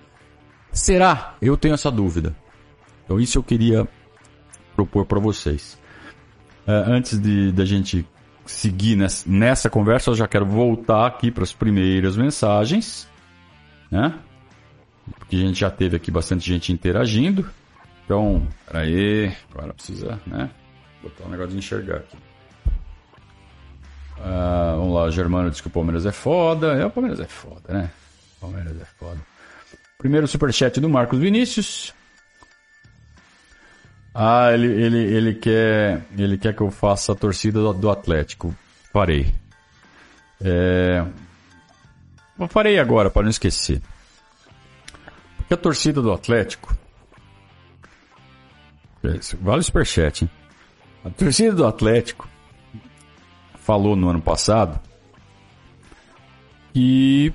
[0.73, 1.37] Será?
[1.41, 2.35] Eu tenho essa dúvida.
[3.05, 3.89] Então isso eu queria
[4.77, 5.79] propor para vocês.
[6.67, 8.07] É, antes de da gente
[8.45, 13.09] seguir nessa, nessa conversa, eu já quero voltar aqui para as primeiras mensagens,
[13.91, 14.19] né?
[15.19, 17.49] Porque a gente já teve aqui bastante gente interagindo.
[18.05, 20.51] Então, peraí, agora precisa, né?
[21.03, 22.17] Botar um negócio de enxergar aqui.
[24.21, 26.75] Ah, vamos lá, Germano diz que o Palmeiras é foda.
[26.75, 27.91] É, o Palmeiras é foda, né?
[28.37, 29.19] O Palmeiras é foda.
[29.99, 31.93] Primeiro superchat do Marcos Vinícius.
[34.15, 38.55] Ah, ele, ele, ele, quer, ele quer que eu faça a torcida do, do Atlético.
[38.93, 39.35] Farei.
[40.41, 41.05] É...
[42.49, 43.83] Farei agora, para não esquecer.
[45.37, 46.77] Porque a torcida do Atlético.
[49.41, 50.31] Vale o superchat, hein?
[51.05, 52.29] A torcida do Atlético
[53.57, 54.79] falou no ano passado
[56.73, 57.33] que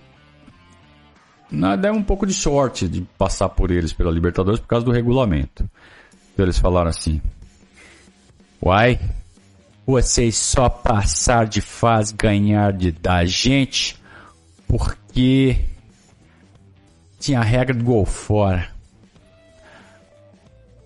[1.53, 4.91] nada é um pouco de sorte de passar por eles pela Libertadores por causa do
[4.91, 5.69] regulamento.
[6.33, 7.21] Então eles falaram assim:
[8.61, 8.99] Uai,
[9.85, 14.01] vocês só passar de fase ganhar de, da gente
[14.67, 15.59] porque
[17.19, 18.69] tinha a regra do gol fora.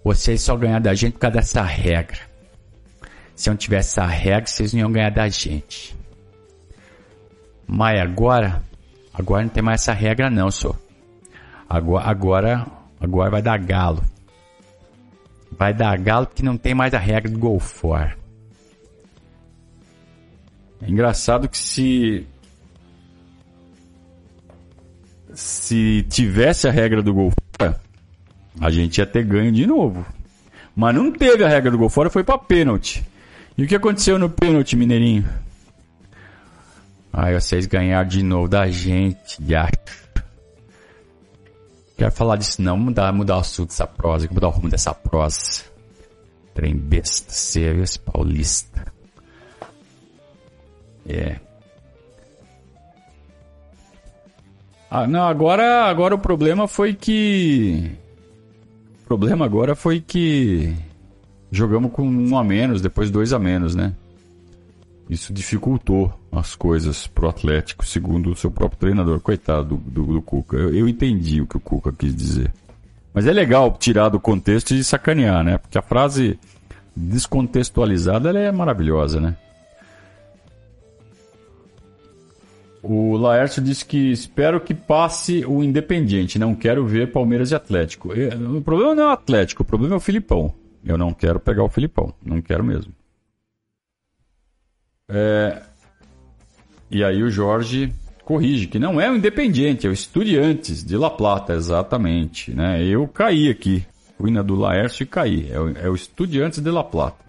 [0.03, 2.19] Vocês só ganharam da gente por causa dessa regra.
[3.35, 5.95] Se não tivesse essa regra, vocês não iam ganhar da gente.
[7.67, 8.63] Mas agora,
[9.17, 10.75] agora não tem mais essa regra não, só.
[11.69, 12.67] Agora, agora,
[12.99, 14.03] agora vai dar galo.
[15.51, 18.15] Vai dar galo porque não tem mais a regra do gol fora.
[20.81, 22.27] É engraçado que se
[25.33, 27.79] se tivesse a regra do gol fora,
[28.59, 30.05] a gente ia ter ganho de novo.
[30.75, 33.03] Mas não teve a regra do gol fora, foi para pênalti.
[33.57, 35.27] E o que aconteceu no pênalti, Mineirinho?
[37.19, 39.67] Ai, vocês ganharam de novo da gente, já.
[41.97, 45.63] Quero falar disso não, mudar, mudar o assunto dessa prosa, mudar o rumo dessa prosa.
[46.53, 48.93] Trem besta, sério, esse paulista.
[51.07, 51.39] É.
[54.87, 57.97] Ah, não, agora, agora o problema foi que.
[59.01, 60.71] O problema agora foi que
[61.51, 63.95] jogamos com um a menos, depois dois a menos, né?
[65.09, 69.21] Isso dificultou as coisas pro Atlético, segundo o seu próprio treinador.
[69.21, 70.57] Coitado do, do, do Cuca.
[70.57, 72.51] Eu, eu, entendi o que o Cuca quis dizer.
[73.13, 75.57] Mas é legal tirar do contexto e sacanear, né?
[75.57, 76.37] Porque a frase
[76.95, 79.35] descontextualizada ela é maravilhosa, né?
[82.83, 86.37] O Laércio disse que espero que passe o Independiente.
[86.39, 88.13] Não quero ver Palmeiras e Atlético.
[88.55, 90.53] O problema não é o Atlético, o problema é o Filipão.
[90.85, 92.13] Eu não quero pegar o Filipão.
[92.23, 92.93] Não quero mesmo.
[95.09, 95.61] É...
[96.91, 97.93] E aí o Jorge
[98.23, 102.51] corrige que não é o Independiente, é o Estudiantes de La Plata, exatamente.
[102.51, 102.83] Né?
[102.83, 103.85] Eu caí aqui.
[104.17, 105.49] Fui na do Laércio e caí.
[105.51, 107.25] É o, é o Estudiantes de La Plata.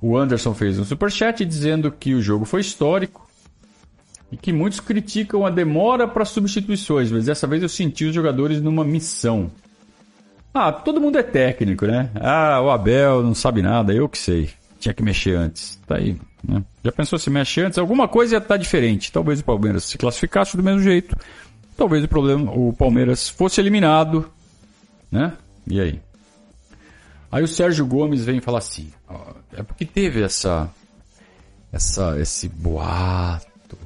[0.00, 3.28] O Anderson fez um superchat dizendo que o jogo foi histórico
[4.30, 8.60] e que muitos criticam a demora para substituições, mas dessa vez eu senti os jogadores
[8.60, 9.50] numa missão.
[10.54, 12.10] Ah, todo mundo é técnico, né?
[12.14, 14.50] Ah, o Abel não sabe nada, eu que sei.
[14.78, 15.80] Tinha que mexer antes.
[15.86, 16.16] Tá aí.
[16.42, 16.62] Né?
[16.84, 17.78] Já pensou se mexe antes?
[17.78, 19.12] Alguma coisa ia estar tá diferente.
[19.12, 21.16] Talvez o Palmeiras se classificasse do mesmo jeito.
[21.76, 24.30] Talvez o problema, o Palmeiras fosse eliminado,
[25.10, 25.32] né?
[25.66, 26.00] E aí?
[27.30, 30.68] Aí o Sérgio Gomes vem falar assim: ó, é porque teve essa,
[31.72, 33.78] essa, esse boato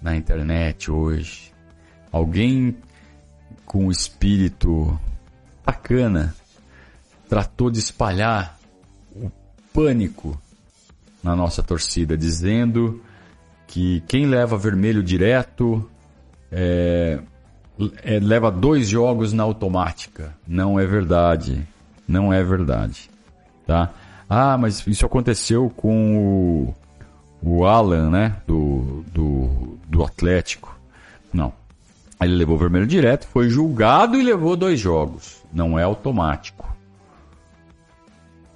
[0.00, 1.52] na internet hoje.
[2.10, 2.76] Alguém
[3.64, 4.98] com espírito
[5.64, 6.34] bacana
[7.28, 8.58] tratou de espalhar
[9.72, 10.40] pânico
[11.22, 13.00] na nossa torcida, dizendo
[13.66, 15.88] que quem leva vermelho direto
[16.50, 17.18] é,
[18.02, 20.34] é, leva dois jogos na automática.
[20.46, 21.66] Não é verdade.
[22.06, 23.10] Não é verdade.
[23.66, 23.90] Tá?
[24.28, 26.74] Ah, mas isso aconteceu com o
[27.42, 30.78] o Alan, né, do, do, do Atlético.
[31.32, 31.52] Não.
[32.20, 35.42] Ele levou vermelho direto, foi julgado e levou dois jogos.
[35.52, 36.72] Não é automático.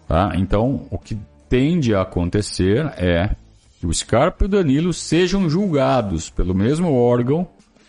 [0.09, 0.33] Tá?
[0.37, 3.31] Então, o que tende a acontecer é
[3.81, 7.47] que o Scarpa e o Danilo sejam julgados pelo mesmo órgão,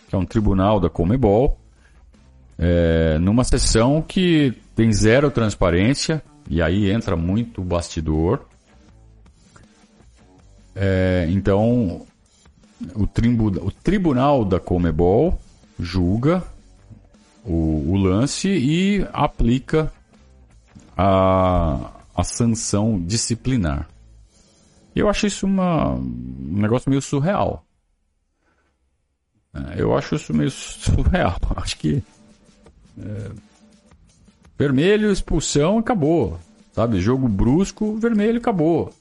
[0.08, 1.58] que é um tribunal da Comebol,
[2.58, 8.40] é, numa sessão que tem zero transparência, e aí entra muito bastidor,
[10.80, 12.06] é, então,
[12.94, 15.36] o, tribu, o, tribunal da Comebol
[15.76, 16.40] julga
[17.44, 19.92] o, o lance e aplica
[20.96, 23.88] a, a sanção disciplinar.
[24.92, 27.64] Eu acho isso uma, um negócio meio surreal.
[29.54, 31.36] É, eu acho isso meio surreal.
[31.54, 32.02] Acho que
[32.98, 33.30] é,
[34.58, 36.40] vermelho, expulsão, acabou.
[36.72, 37.00] Sabe?
[37.00, 38.92] Jogo brusco, vermelho, acabou.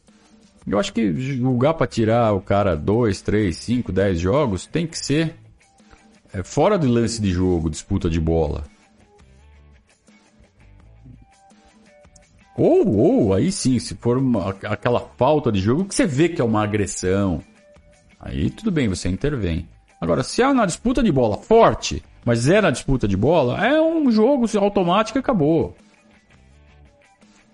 [0.68, 5.00] Eu acho que julgar para tirar o cara 2, 3, 5, 10 jogos tem que
[5.00, 5.36] ser
[6.32, 8.64] é, fora do lance de jogo, disputa de bola.
[12.58, 16.42] Ou, ou, aí sim, se for uma, aquela falta de jogo que você vê que
[16.42, 17.42] é uma agressão,
[18.20, 19.70] aí tudo bem, você intervém.
[20.02, 23.80] Agora, se é na disputa de bola forte, mas é na disputa de bola, é
[23.80, 25.76] um jogo automático e acabou.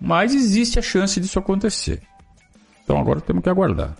[0.00, 2.02] Mas existe a chance disso acontecer.
[2.82, 3.94] Então agora temos que aguardar.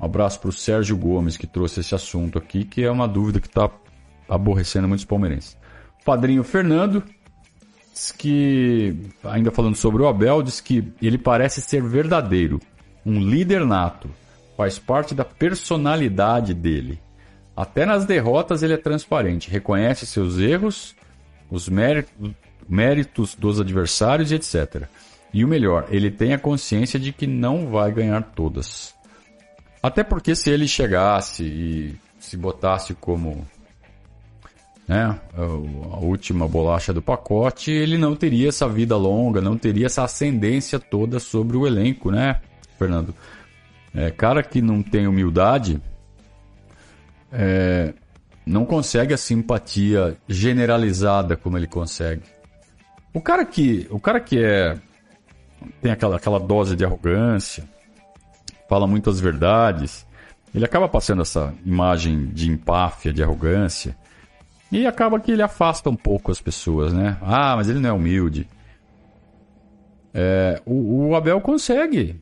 [0.00, 3.40] Um abraço para o Sérgio Gomes que trouxe esse assunto aqui, que é uma dúvida
[3.40, 3.70] que está
[4.28, 5.56] aborrecendo muitos palmeirenses.
[6.04, 7.02] Padrinho Fernando
[7.98, 12.60] diz que, ainda falando sobre o Abel, diz que ele parece ser verdadeiro,
[13.04, 14.08] um líder nato,
[14.56, 17.00] faz parte da personalidade dele.
[17.56, 20.94] Até nas derrotas ele é transparente, reconhece seus erros,
[21.50, 22.30] os méritos,
[22.68, 24.84] méritos dos adversários e etc.
[25.34, 28.94] E o melhor, ele tem a consciência de que não vai ganhar todas.
[29.82, 33.44] Até porque se ele chegasse e se botasse como
[34.88, 40.02] né, a última bolacha do pacote, ele não teria essa vida longa, não teria essa
[40.02, 42.40] ascendência toda sobre o elenco, né,
[42.78, 43.14] Fernando?
[43.94, 45.80] É, cara que não tem humildade
[47.30, 47.92] é,
[48.46, 52.22] não consegue a simpatia generalizada como ele consegue.
[53.12, 54.78] O cara que, o cara que é
[55.82, 57.64] tem aquela, aquela dose de arrogância,
[58.68, 60.06] fala muitas verdades,
[60.54, 63.96] ele acaba passando essa imagem de empáfia, de arrogância,
[64.70, 67.16] e acaba que ele afasta um pouco as pessoas, né?
[67.22, 68.48] Ah, mas ele não é humilde.
[70.12, 72.20] É, o, o Abel consegue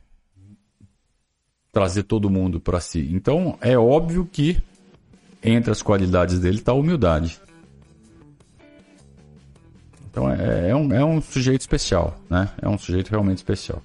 [1.71, 3.09] trazer todo mundo para si.
[3.11, 4.61] Então é óbvio que
[5.43, 7.39] entre as qualidades dele está a humildade.
[10.09, 12.49] Então é, é, um, é um sujeito especial, né?
[12.61, 13.81] É um sujeito realmente especial.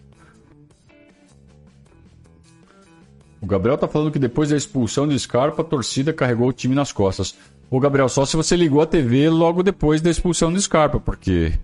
[3.40, 6.76] O Gabriel tá falando que depois da expulsão do Scarpa, a torcida carregou o time
[6.76, 7.36] nas costas.
[7.72, 11.58] O Gabriel, só se você ligou a TV logo depois da expulsão do Scarpa, porque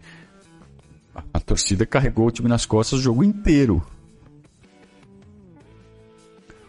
[1.35, 3.83] a torcida carregou o time nas costas o jogo inteiro.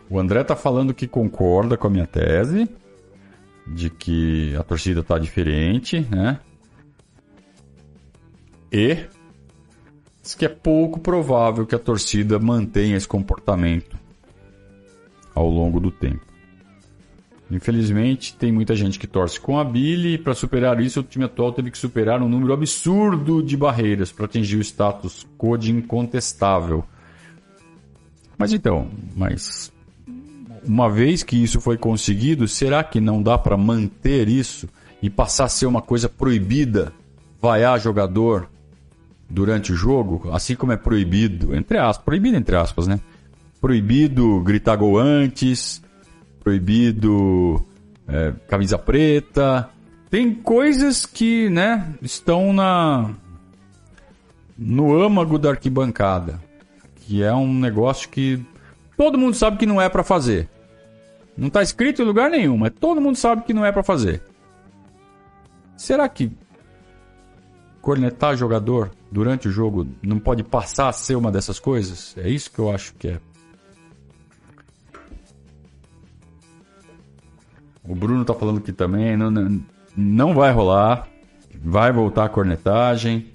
[0.09, 2.67] O André tá falando que concorda com a minha tese
[3.65, 6.41] de que a torcida tá diferente, né?
[8.69, 9.05] E
[10.21, 13.97] diz que é pouco provável que a torcida mantenha esse comportamento
[15.33, 16.28] ao longo do tempo.
[17.51, 21.25] Infelizmente, tem muita gente que torce com a Billy e para superar isso, o time
[21.25, 25.71] atual teve que superar um número absurdo de barreiras para atingir o status quo de
[25.71, 26.83] incontestável.
[28.37, 29.71] Mas então, mas
[30.63, 34.69] uma vez que isso foi conseguido, será que não dá para manter isso
[35.01, 36.93] e passar a ser uma coisa proibida,
[37.41, 38.47] vaiar jogador
[39.27, 42.99] durante o jogo, assim como é proibido, entre aspas, proibido entre aspas, né?
[43.59, 45.81] proibido gritar gol antes,
[46.43, 47.63] proibido
[48.07, 49.69] é, camisa preta.
[50.09, 53.11] Tem coisas que, né, estão na
[54.57, 56.41] no âmago da arquibancada,
[56.95, 58.43] que é um negócio que
[58.97, 60.49] todo mundo sabe que não é para fazer.
[61.37, 64.21] Não está escrito em lugar nenhum, mas todo mundo sabe que não é para fazer.
[65.77, 66.29] Será que
[67.81, 72.13] cornetar jogador durante o jogo não pode passar a ser uma dessas coisas?
[72.17, 73.19] É isso que eu acho que é
[77.89, 79.59] O Bruno tá falando que também não,
[79.97, 81.07] não, vai rolar.
[81.59, 83.33] Vai voltar a cornetagem.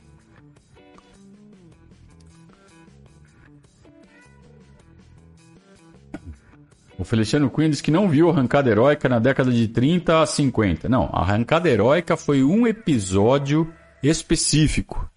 [6.97, 10.89] O Feliciano Cunha diz que não viu arrancada heróica na década de 30 a 50.
[10.89, 13.69] Não, a arrancada heróica foi um episódio
[14.01, 15.11] específico.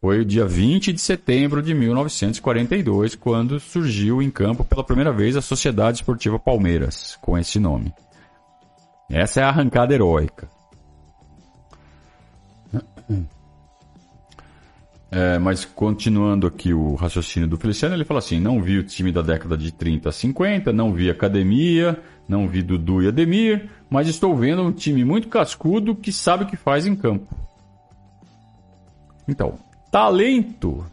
[0.00, 5.36] Foi o dia 20 de setembro de 1942, quando surgiu em campo pela primeira vez
[5.36, 7.92] a Sociedade Esportiva Palmeiras, com esse nome.
[9.10, 10.48] Essa é a arrancada heróica.
[15.12, 19.10] É, mas continuando aqui o raciocínio do Feliciano, ele fala assim: não vi o time
[19.10, 24.06] da década de 30 a 50, não vi academia, não vi Dudu e Ademir, mas
[24.06, 27.26] estou vendo um time muito cascudo que sabe o que faz em campo.
[29.26, 29.58] Então,
[29.90, 30.86] talento.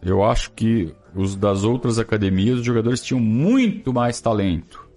[0.00, 4.89] Eu acho que os das outras academias, os jogadores tinham muito mais talento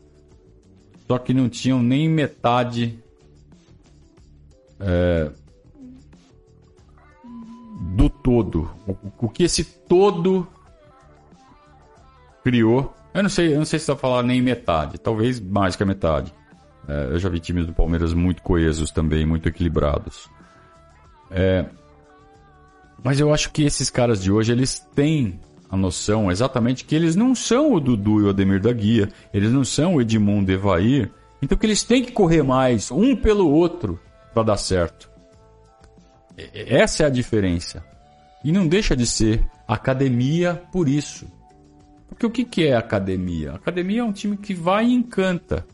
[1.07, 2.97] só que não tinham nem metade
[4.79, 5.31] é,
[7.95, 8.69] do todo.
[8.87, 10.47] O, o, que esse todo
[12.43, 12.93] criou.
[13.13, 15.85] Eu não sei, eu não sei se está falando nem metade, talvez mais que a
[15.85, 16.33] metade.
[16.87, 20.29] É, eu já vi times do Palmeiras muito coesos também, muito equilibrados.
[21.29, 21.65] É,
[23.03, 25.39] mas eu acho que esses caras de hoje, eles têm
[25.73, 29.51] a noção exatamente que eles não são o Dudu e o Ademir da Guia, eles
[29.51, 33.49] não são o Edmundo e Evair, então que eles têm que correr mais, um pelo
[33.49, 33.99] outro,
[34.35, 35.09] para dar certo.
[36.53, 37.83] Essa é a diferença.
[38.45, 41.25] E não deixa de ser academia por isso.
[42.07, 43.53] Porque o que é academia?
[43.53, 45.65] academia é um time que vai e encanta.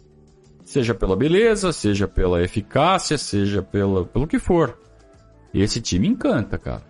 [0.63, 4.79] Seja pela beleza, seja pela eficácia, seja pela, pelo que for.
[5.53, 6.88] Esse time encanta, cara.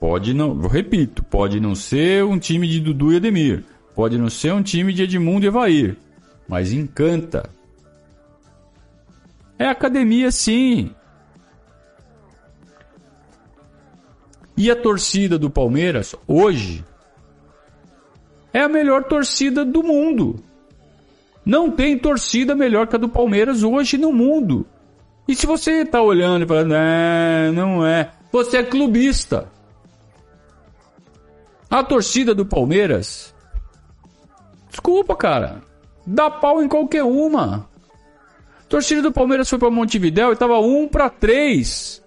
[0.00, 4.52] Pode não, repito, pode não ser um time de Dudu e Ademir, pode não ser
[4.52, 5.96] um time de Edmundo e Evair,
[6.48, 7.50] mas encanta.
[9.58, 10.94] É academia sim.
[14.56, 16.84] E a torcida do Palmeiras hoje
[18.52, 20.42] é a melhor torcida do mundo.
[21.44, 24.66] Não tem torcida melhor que a do Palmeiras hoje no mundo.
[25.26, 29.48] E se você está olhando e falando, é, não é, você é clubista.
[31.70, 33.34] A torcida do Palmeiras.
[34.70, 35.62] Desculpa, cara.
[36.06, 37.68] Dá pau em qualquer uma.
[38.68, 42.02] torcida do Palmeiras foi para Montevidéu e tava 1 para 3.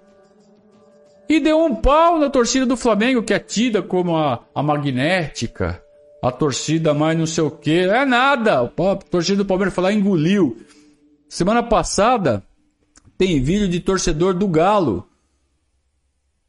[1.30, 5.82] E deu um pau na torcida do Flamengo, que é tida como a, a magnética,
[6.22, 7.82] a torcida mais não sei o que.
[7.82, 8.62] É nada.
[8.62, 10.58] A torcida do Palmeiras foi lá e engoliu.
[11.30, 12.44] Semana passada
[13.18, 15.08] tem vídeo de torcedor do Galo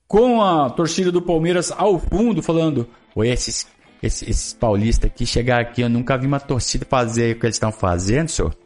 [0.08, 3.66] com a torcida do Palmeiras ao fundo falando: Oi, esses,
[4.02, 7.56] esses, esses paulistas aqui chegaram aqui, eu nunca vi uma torcida fazer o que eles
[7.56, 8.56] estão fazendo, senhor.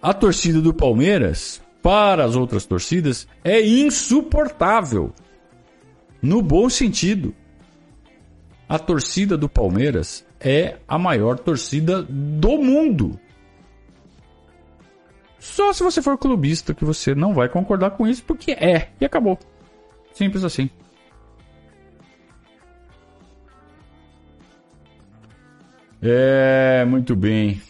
[0.00, 5.12] A torcida do Palmeiras para as outras torcidas é insuportável.
[6.20, 7.34] No bom sentido.
[8.68, 13.18] A torcida do Palmeiras é a maior torcida do mundo.
[15.38, 19.04] Só se você for clubista que você não vai concordar com isso, porque é, e
[19.04, 19.38] acabou.
[20.14, 20.70] Simples assim.
[26.02, 27.62] É, muito bem.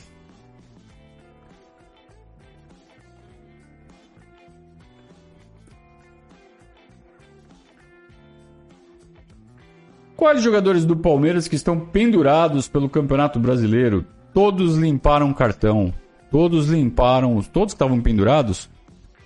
[10.17, 14.07] Quais jogadores do Palmeiras que estão pendurados pelo Campeonato Brasileiro?
[14.33, 15.93] Todos limparam cartão.
[16.31, 18.71] Todos limparam, todos que estavam pendurados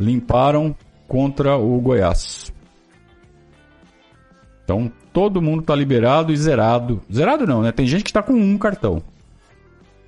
[0.00, 0.74] limparam
[1.06, 2.52] contra o Goiás.
[4.64, 7.00] Então, todo mundo está liberado e zerado.
[7.10, 7.72] Zerado não, né?
[7.72, 9.02] Tem gente que está com um cartão.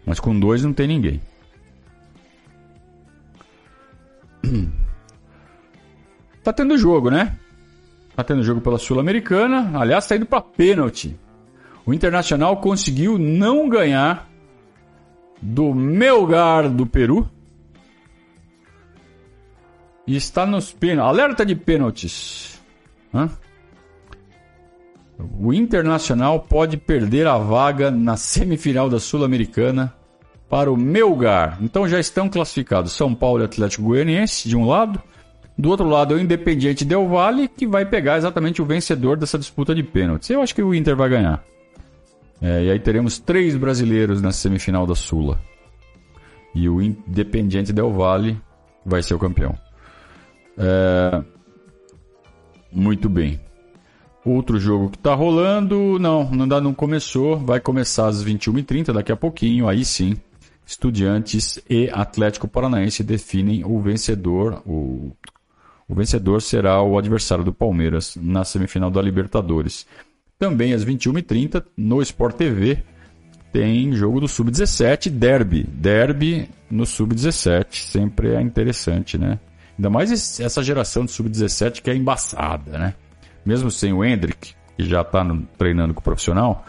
[0.05, 1.19] Mas com dois não tem ninguém.
[6.45, 7.37] Tá tendo jogo, né?
[8.17, 9.79] Tá tendo jogo pela Sul-Americana.
[9.79, 11.15] Aliás, tá indo para pênalti.
[11.85, 14.27] O Internacional conseguiu não ganhar
[15.43, 17.29] do Melgar do Peru.
[20.07, 21.11] E está nos pênaltis.
[21.11, 22.59] Alerta de pênaltis.
[23.13, 23.29] Hã?
[25.41, 29.93] O Internacional pode perder a vaga na semifinal da Sul-Americana
[30.49, 31.59] para o Melgar.
[31.61, 35.03] Então já estão classificados São Paulo e Atlético Goianiense de um lado,
[35.59, 39.37] do outro lado, é o Independiente Del Valle, que vai pegar exatamente o vencedor dessa
[39.37, 40.31] disputa de pênaltis.
[40.31, 41.43] Eu acho que o Inter vai ganhar.
[42.41, 45.41] É, e aí teremos três brasileiros na semifinal da Sula.
[46.55, 48.41] E o Independiente Del Valle
[48.87, 49.59] vai ser o campeão.
[50.57, 51.23] É...
[52.71, 53.41] Muito bem.
[54.31, 59.16] Outro jogo que está rolando, não, ainda não começou, vai começar às 21h30, daqui a
[59.16, 60.16] pouquinho, aí sim.
[60.66, 65.12] Estudiantes e Atlético Paranaense definem o vencedor, o
[65.89, 69.87] o vencedor será o adversário do Palmeiras na semifinal da Libertadores.
[70.39, 72.83] Também às 21h30, no Sport TV,
[73.51, 75.64] tem jogo do Sub-17, Derby.
[75.64, 79.41] Derby no Sub-17, sempre é interessante, né?
[79.79, 82.95] Ainda mais essa geração de Sub-17 que é embaçada, né?
[83.49, 85.24] Mesmo sem o Hendrick, que já está
[85.57, 86.66] treinando com o profissional,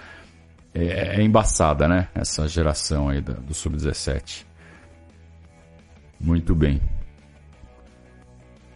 [0.73, 2.07] é, é, embaçada, né?
[2.15, 4.45] Essa geração aí do, do Sub-17.
[6.17, 6.79] Muito bem.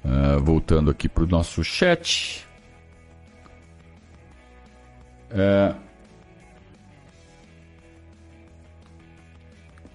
[0.04, 2.46] Uh, voltando aqui para o nosso chat.
[5.32, 5.74] Uh,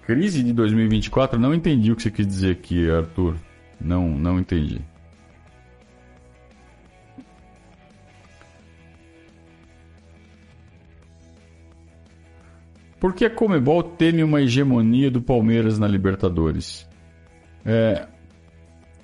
[0.01, 3.35] crise de 2024, não entendi o que você quis dizer aqui, Arthur.
[3.79, 4.81] Não, não entendi.
[12.99, 16.87] Por que a Comebol teme uma hegemonia do Palmeiras na Libertadores?
[17.65, 18.05] É,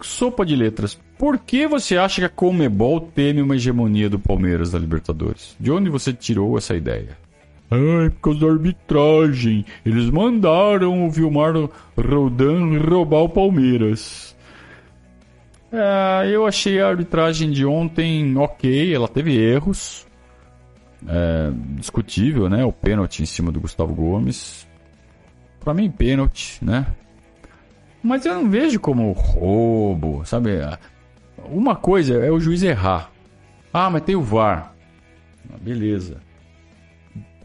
[0.01, 0.99] sopa de letras.
[1.17, 5.55] Por que você acha que a Comebol teme uma hegemonia do Palmeiras da Libertadores?
[5.59, 7.17] De onde você tirou essa ideia?
[7.71, 9.65] Ai, por causa da arbitragem.
[9.85, 11.53] Eles mandaram o Vilmar
[11.97, 14.35] Rodan roubar o Palmeiras.
[15.71, 20.04] É, eu achei a arbitragem de ontem ok, ela teve erros.
[21.07, 22.63] É, discutível, né?
[22.65, 24.67] O pênalti em cima do Gustavo Gomes.
[25.59, 26.87] Para mim, pênalti, né?
[28.03, 30.51] Mas eu não vejo como roubo, sabe?
[31.49, 33.11] Uma coisa é o juiz errar.
[33.73, 34.73] Ah, mas tem o VAR.
[35.51, 36.21] Ah, beleza.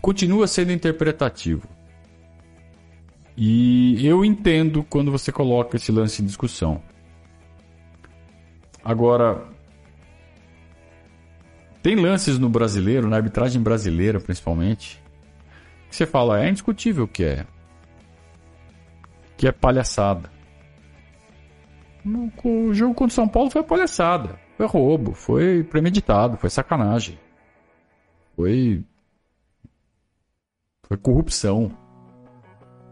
[0.00, 1.66] Continua sendo interpretativo.
[3.36, 6.82] E eu entendo quando você coloca esse lance em discussão.
[8.84, 9.44] Agora,
[11.82, 15.02] tem lances no brasileiro, na arbitragem brasileira principalmente,
[15.88, 17.46] que você fala, é indiscutível que é.
[19.36, 20.30] Que é palhaçada.
[22.44, 24.38] O jogo contra o São Paulo foi palhaçada.
[24.56, 27.18] Foi roubo, foi premeditado, foi sacanagem.
[28.36, 28.84] Foi.
[30.82, 31.72] Foi corrupção.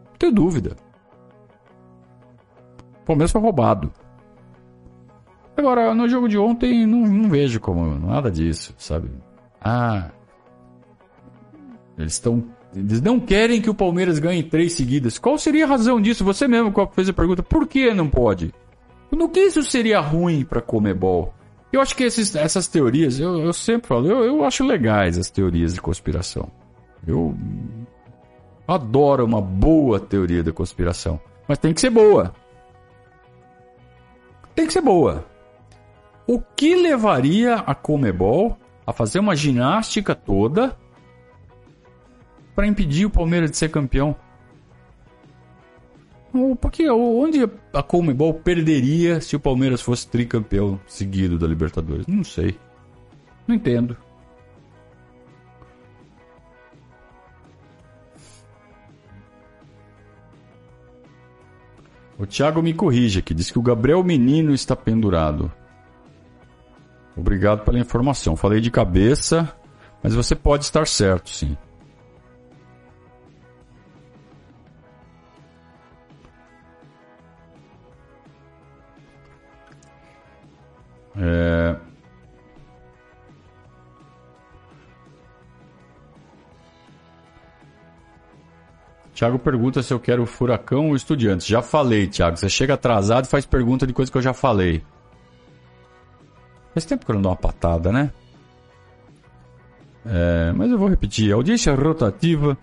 [0.07, 0.76] Não tenho dúvida.
[3.03, 3.93] O Palmeiras foi roubado.
[5.59, 9.11] Agora, no jogo de ontem, não, não vejo como nada disso, sabe?
[9.61, 10.09] Ah.
[11.98, 15.18] Eles estão Eles não querem que o Palmeiras ganhe três seguidas.
[15.18, 16.24] Qual seria a razão disso?
[16.24, 17.42] Você mesmo fez a pergunta.
[17.42, 18.54] Por que não pode?
[19.11, 21.34] No que isso seria ruim para Comebol?
[21.72, 25.28] Eu acho que esses, essas teorias, eu, eu sempre falo, eu, eu acho legais as
[25.28, 26.48] teorias de conspiração.
[27.04, 27.36] Eu
[28.66, 31.18] adoro uma boa teoria da conspiração.
[31.48, 32.32] Mas tem que ser boa.
[34.54, 35.26] Tem que ser boa.
[36.31, 40.76] O que levaria a Comebol a fazer uma ginástica toda
[42.55, 44.14] para impedir o Palmeiras de ser campeão?
[46.61, 52.07] Porque onde a Comebol perderia se o Palmeiras fosse tricampeão seguido da Libertadores?
[52.07, 52.59] Não sei.
[53.47, 53.97] Não entendo.
[62.18, 65.51] O Thiago me corrige aqui, diz que o Gabriel Menino está pendurado.
[67.18, 68.36] Obrigado pela informação.
[68.36, 69.52] Falei de cabeça,
[70.02, 71.56] mas você pode estar certo, sim.
[81.16, 81.76] É...
[89.12, 91.44] Tiago pergunta se eu quero furacão ou estudiantes.
[91.44, 92.36] Já falei, Tiago.
[92.36, 94.84] Você chega atrasado e faz pergunta de coisa que eu já falei.
[96.74, 98.10] Faz tempo que eu não dou uma patada, né?
[100.06, 101.32] É, mas eu vou repetir.
[101.32, 102.56] Audiência rotativa.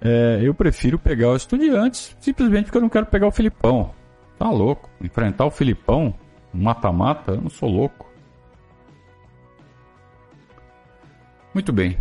[0.00, 3.90] É, eu prefiro pegar o estudiantes simplesmente porque eu não quero pegar o Filipão.
[4.38, 4.88] Tá louco?
[5.00, 6.14] Enfrentar o Filipão
[6.52, 8.06] mata-mata, eu não sou louco.
[11.52, 11.98] Muito bem.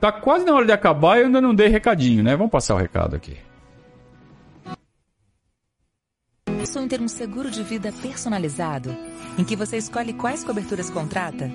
[0.00, 2.36] Tá quase na hora de acabar e eu ainda não dei recadinho, né?
[2.36, 3.36] Vamos passar o recado aqui.
[6.66, 8.94] Sonho em ter um seguro de vida personalizado,
[9.38, 11.50] em que você escolhe quais coberturas contrata?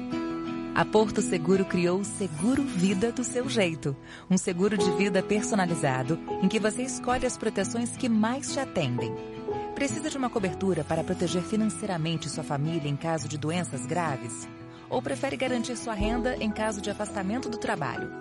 [0.75, 3.95] A Porto Seguro criou o Seguro Vida do seu jeito.
[4.29, 9.13] Um seguro de vida personalizado, em que você escolhe as proteções que mais te atendem
[9.79, 14.45] Precisa de uma cobertura para proteger financeiramente sua família em caso de doenças graves?
[14.89, 18.11] Ou prefere garantir sua renda em caso de afastamento do trabalho?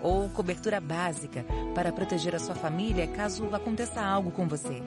[0.00, 4.80] Ou cobertura básica para proteger a sua família caso aconteça algo com você?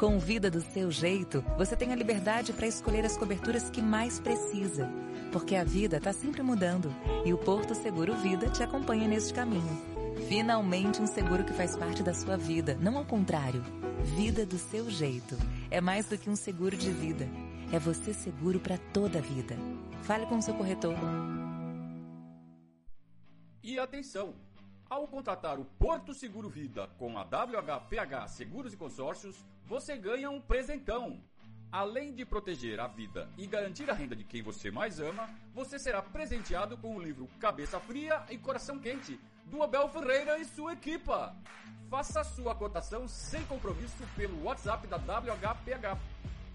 [0.00, 4.18] Com Vida do seu jeito, você tem a liberdade para escolher as coberturas que mais
[4.18, 4.88] precisa.
[5.30, 6.90] Porque a vida está sempre mudando
[7.22, 9.78] e o Porto Seguro Vida te acompanha neste caminho.
[10.26, 13.62] Finalmente um seguro que faz parte da sua vida, não ao contrário.
[14.16, 15.36] Vida do seu jeito.
[15.70, 17.28] É mais do que um seguro de vida.
[17.70, 19.54] É você seguro para toda a vida.
[20.04, 20.96] Fale com o seu corretor.
[23.62, 24.32] E atenção!
[24.90, 30.40] Ao contratar o Porto Seguro Vida com a WHPH Seguros e Consórcios, você ganha um
[30.40, 31.20] presentão.
[31.70, 35.78] Além de proteger a vida e garantir a renda de quem você mais ama, você
[35.78, 39.16] será presenteado com o livro Cabeça Fria e Coração Quente,
[39.46, 41.36] do Abel Ferreira e sua equipa.
[41.88, 46.00] Faça sua cotação sem compromisso pelo WhatsApp da WHPH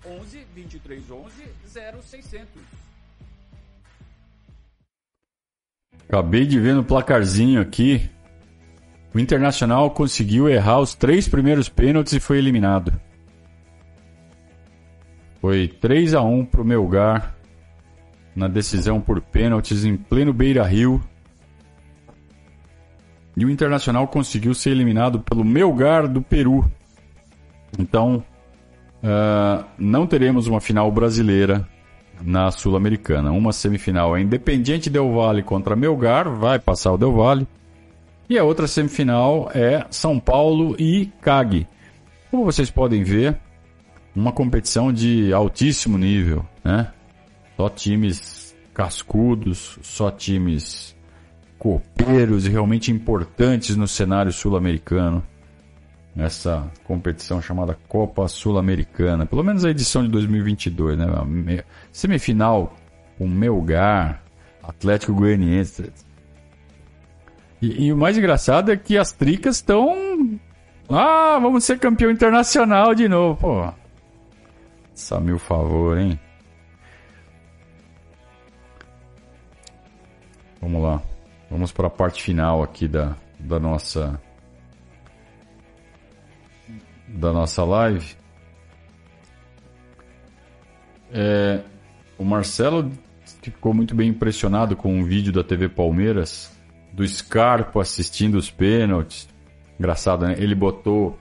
[0.06, 1.48] 11 23 11
[2.04, 2.62] 0600.
[6.10, 8.14] Acabei de ver no placarzinho aqui.
[9.16, 12.92] O Internacional conseguiu errar os três primeiros pênaltis e foi eliminado.
[15.40, 17.34] Foi 3 a 1 para o Melgar
[18.36, 21.02] na decisão por pênaltis em pleno Beira Rio.
[23.38, 26.70] E o Internacional conseguiu ser eliminado pelo Melgar do Peru.
[27.80, 28.22] Então,
[29.02, 31.66] uh, não teremos uma final brasileira
[32.22, 33.32] na Sul-Americana.
[33.32, 37.48] Uma semifinal é Independiente Del Valle contra Melgar, vai passar o Del Valle.
[38.30, 41.68] E a outra semifinal é São Paulo e CAG.
[42.32, 43.38] Como vocês podem ver,
[44.16, 46.92] uma competição de altíssimo nível, né?
[47.56, 50.96] Só times cascudos, só times
[51.60, 55.24] copeiros e realmente importantes no cenário sul-americano.
[56.16, 59.26] Nessa competição chamada Copa Sul-Americana.
[59.26, 61.06] Pelo menos a edição de 2022, né?
[61.92, 62.74] Semifinal
[63.18, 64.24] com Melgar,
[64.64, 65.92] Atlético Goianiense.
[67.62, 70.40] E, e, o mais engraçado é que as tricas estão.
[70.90, 73.40] Ah, vamos ser campeão internacional de novo.
[73.40, 73.74] Pô.
[74.94, 76.20] Só meu favor, hein?
[80.62, 81.02] Vamos lá.
[81.50, 84.20] Vamos para a parte final aqui da, da nossa
[87.08, 88.16] da nossa live.
[91.12, 91.62] É,
[92.18, 92.92] o Marcelo
[93.42, 96.55] ficou muito bem impressionado com um vídeo da TV Palmeiras
[96.96, 99.28] do Scarpa assistindo os pênaltis.
[99.78, 100.36] Engraçado, né?
[100.38, 101.20] Ele botou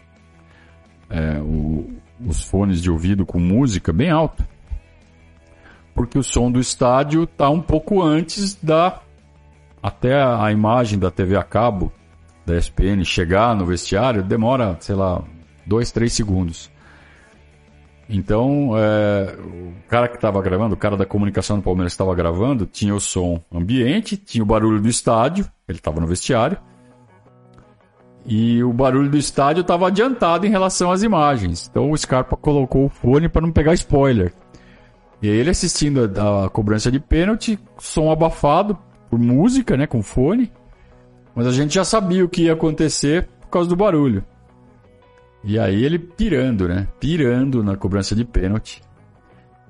[1.10, 1.90] é, o,
[2.24, 4.44] os fones de ouvido com música bem alto.
[5.92, 9.00] Porque o som do estádio está um pouco antes da
[9.82, 11.92] até a imagem da TV a cabo
[12.46, 15.22] da ESPN chegar no vestiário demora, sei lá,
[15.66, 16.70] dois, três segundos.
[18.08, 22.66] Então, é, o cara que estava gravando, o cara da comunicação do Palmeiras estava gravando,
[22.66, 26.58] tinha o som ambiente, tinha o barulho do estádio, ele estava no vestiário,
[28.26, 31.68] e o barulho do estádio estava adiantado em relação às imagens.
[31.70, 34.32] Então o Scarpa colocou o fone para não pegar spoiler.
[35.20, 38.78] E ele assistindo a, a, cobrança de pênalti, som abafado
[39.10, 40.50] por música, né, com fone.
[41.34, 44.24] Mas a gente já sabia o que ia acontecer por causa do barulho.
[45.44, 46.88] E aí ele pirando, né?
[46.98, 48.82] Pirando na cobrança de pênalti.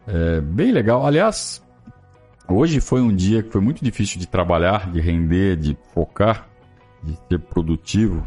[0.07, 1.05] É, bem legal.
[1.05, 1.61] Aliás,
[2.49, 6.49] hoje foi um dia que foi muito difícil de trabalhar, de render, de focar,
[7.03, 8.25] de ser produtivo.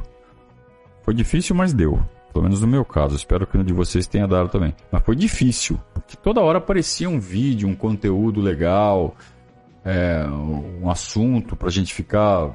[1.03, 2.03] Foi difícil, mas deu.
[2.33, 3.15] Pelo menos no meu caso.
[3.15, 4.75] Espero que no de vocês tenha dado também.
[4.91, 5.79] Mas foi difícil.
[5.93, 9.15] Porque toda hora aparecia um vídeo, um conteúdo legal,
[9.85, 12.51] é, um assunto pra gente ficar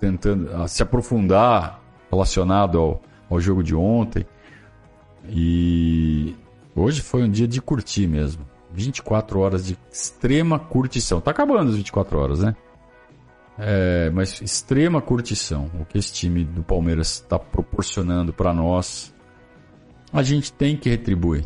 [0.00, 3.02] tentando se aprofundar relacionado ao,
[3.34, 4.26] ao jogo de ontem.
[5.28, 6.34] E
[6.74, 8.46] hoje foi um dia de curtir mesmo.
[8.72, 11.20] 24 horas de extrema curtição.
[11.20, 12.56] Tá acabando as 24 horas, né?
[13.56, 15.70] É, mas extrema curtição.
[15.80, 19.14] O que esse time do Palmeiras está proporcionando para nós,
[20.12, 21.44] a gente tem que retribuir.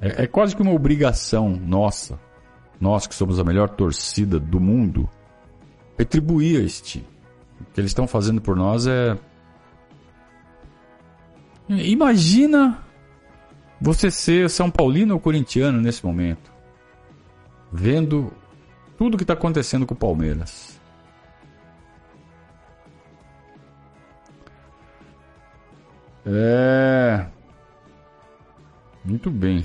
[0.00, 2.18] É, é, quase que uma obrigação nossa,
[2.80, 5.08] nós que somos a melhor torcida do mundo,
[5.96, 7.06] retribuir a esse time.
[7.60, 9.16] O que eles estão fazendo por nós é.
[11.68, 12.78] Imagina
[13.80, 16.50] você ser São Paulino ou corintiano nesse momento,
[17.72, 18.32] vendo
[18.96, 20.78] tudo que está acontecendo com o Palmeiras.
[26.26, 27.26] É.
[29.04, 29.64] Muito bem.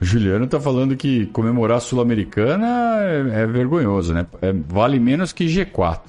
[0.00, 2.66] O Juliano tá falando que comemorar a Sul-Americana
[3.02, 4.26] é, é, vergonhoso, né?
[4.40, 6.00] É, vale menos que G4.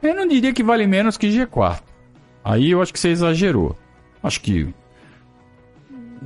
[0.00, 1.80] Eu não diria que vale menos que G4.
[2.46, 3.76] Aí eu acho que você exagerou.
[4.22, 4.72] Acho que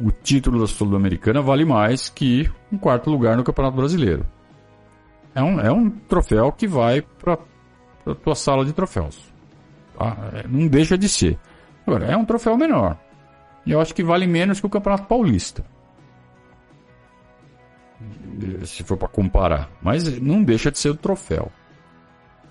[0.04, 4.26] o título da Sul-Americana vale mais que um quarto lugar no Campeonato Brasileiro.
[5.34, 7.38] É um, é um troféu que vai para
[8.06, 9.32] a tua sala de troféus.
[9.96, 10.14] Tá?
[10.34, 11.38] É, não deixa de ser.
[11.86, 12.98] Agora, é um troféu menor.
[13.64, 15.64] E eu acho que vale menos que o Campeonato Paulista.
[18.64, 19.70] Se for para comparar.
[19.80, 21.50] Mas não deixa de ser o troféu.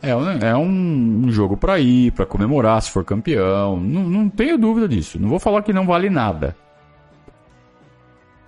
[0.01, 3.77] É, é um, um jogo para ir, para comemorar se for campeão.
[3.77, 5.19] Não, não tenho dúvida disso.
[5.19, 6.55] Não vou falar que não vale nada.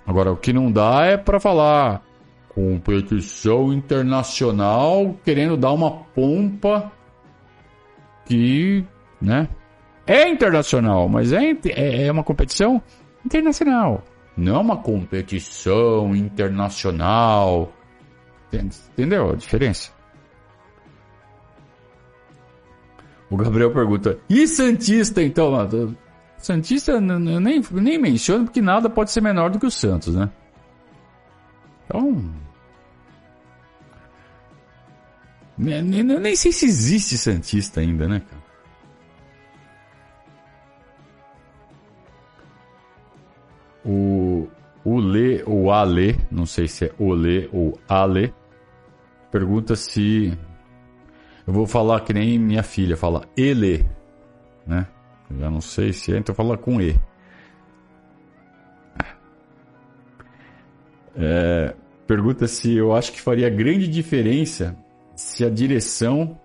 [0.05, 2.01] Agora, o que não dá é para falar
[2.49, 6.91] competição internacional querendo dar uma pompa
[8.25, 8.83] que,
[9.21, 9.47] né?
[10.05, 12.81] É internacional, mas é, é, é uma competição
[13.25, 14.03] internacional.
[14.35, 17.71] Não é uma competição internacional.
[18.51, 19.91] Entendeu a diferença?
[23.31, 25.53] O Gabriel pergunta: e Santista então?
[26.37, 30.29] Santista eu nem, nem menciono porque nada pode ser menor do que o Santos, né?
[31.85, 32.29] Então.
[35.57, 38.41] Nem, nem, nem sei se existe Santista ainda, né, cara?
[43.85, 44.47] O,
[44.83, 48.33] o Lê, ou Ale, não sei se é o Lê ou Ale,
[49.31, 50.37] pergunta se.
[51.51, 53.85] Eu vou falar que nem minha filha fala ele,
[54.65, 54.87] né?
[55.29, 56.97] Eu já não sei se é, então fala com E.
[61.13, 61.75] É,
[62.07, 64.77] pergunta se eu acho que faria grande diferença
[65.13, 66.39] se a direção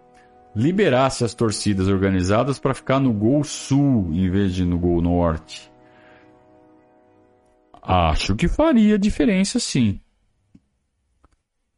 [0.57, 5.71] liberasse as torcidas organizadas para ficar no gol sul em vez de no gol norte.
[7.81, 10.01] Acho que faria diferença sim.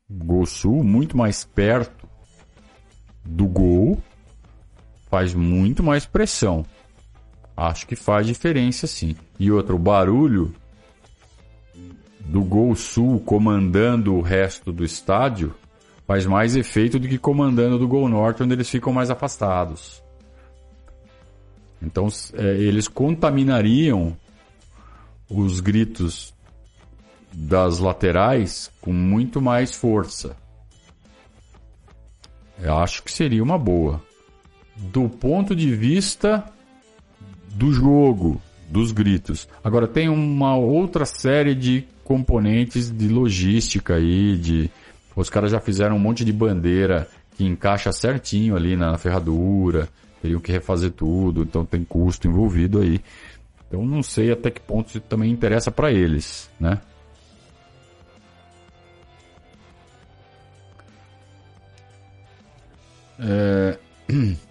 [0.08, 1.97] Gol Sul, muito mais perto
[3.28, 4.02] do gol,
[5.10, 6.64] faz muito mais pressão.
[7.56, 9.14] Acho que faz diferença sim.
[9.38, 10.54] E outro, barulho
[12.20, 15.54] do Gol Sul comandando o resto do estádio
[16.06, 20.02] faz mais efeito do que comandando do Gol Norte, onde eles ficam mais afastados.
[21.82, 24.16] Então, é, eles contaminariam
[25.28, 26.34] os gritos
[27.32, 30.34] das laterais com muito mais força.
[32.61, 34.02] Eu acho que seria uma boa.
[34.76, 36.44] Do ponto de vista
[37.54, 39.48] do jogo, dos gritos.
[39.62, 44.70] Agora tem uma outra série de componentes de logística aí, de
[45.16, 49.88] os caras já fizeram um monte de bandeira que encaixa certinho ali na ferradura,
[50.22, 53.00] teriam que refazer tudo, então tem custo envolvido aí.
[53.70, 56.80] Eu não sei até que ponto isso também interessa para eles, né?
[63.18, 63.78] É...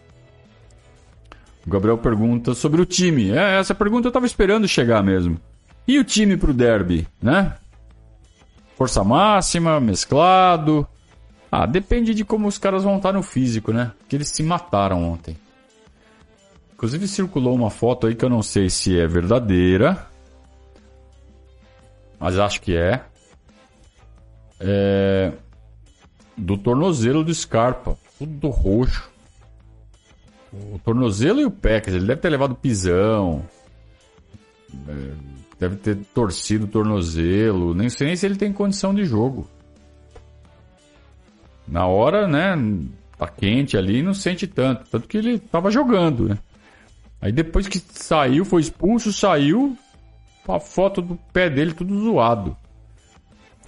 [1.66, 3.32] O Gabriel pergunta sobre o time.
[3.32, 5.38] É, essa pergunta eu tava esperando chegar mesmo.
[5.86, 7.58] E o time pro derby, né?
[8.78, 10.88] Força máxima, mesclado.
[11.52, 13.92] Ah, depende de como os caras vão estar no físico, né?
[14.00, 15.36] Porque eles se mataram ontem.
[16.74, 20.08] Inclusive circulou uma foto aí que eu não sei se é verdadeira.
[22.18, 23.02] Mas acho que é.
[24.60, 25.34] É.
[26.38, 27.98] Do tornozelo do Scarpa.
[28.18, 29.10] Tudo roxo.
[30.54, 33.44] O tornozelo e o pé, quer dizer, ele deve ter levado pisão.
[34.88, 35.14] É,
[35.60, 37.74] deve ter torcido o tornozelo.
[37.74, 39.48] Nem sei nem se ele tem condição de jogo.
[41.68, 42.56] Na hora, né?
[43.18, 44.90] Tá quente ali não sente tanto.
[44.90, 46.38] Tanto que ele tava jogando, né?
[47.20, 49.78] Aí depois que saiu, foi expulso, saiu.
[50.48, 52.56] A foto do pé dele tudo zoado.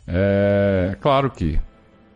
[0.08, 1.60] É claro que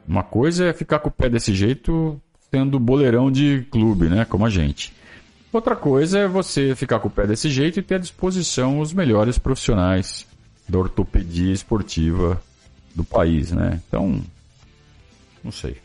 [0.08, 2.20] uma coisa é ficar com o pé desse jeito
[2.52, 4.26] tendo boleirão de clube, né?
[4.26, 4.94] Como a gente.
[5.52, 8.94] Outra coisa é você ficar com o pé desse jeito e ter à disposição os
[8.94, 10.28] melhores profissionais
[10.68, 12.42] da ortopedia esportiva
[12.94, 13.82] do país, né?
[13.88, 14.22] Então,
[15.44, 15.78] não sei.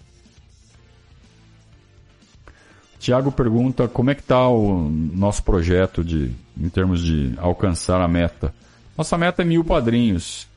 [2.99, 8.09] Tiago pergunta como é que está o nosso projeto de, em termos de alcançar a
[8.09, 8.53] meta.
[8.97, 10.49] Nossa meta é mil padrinhos.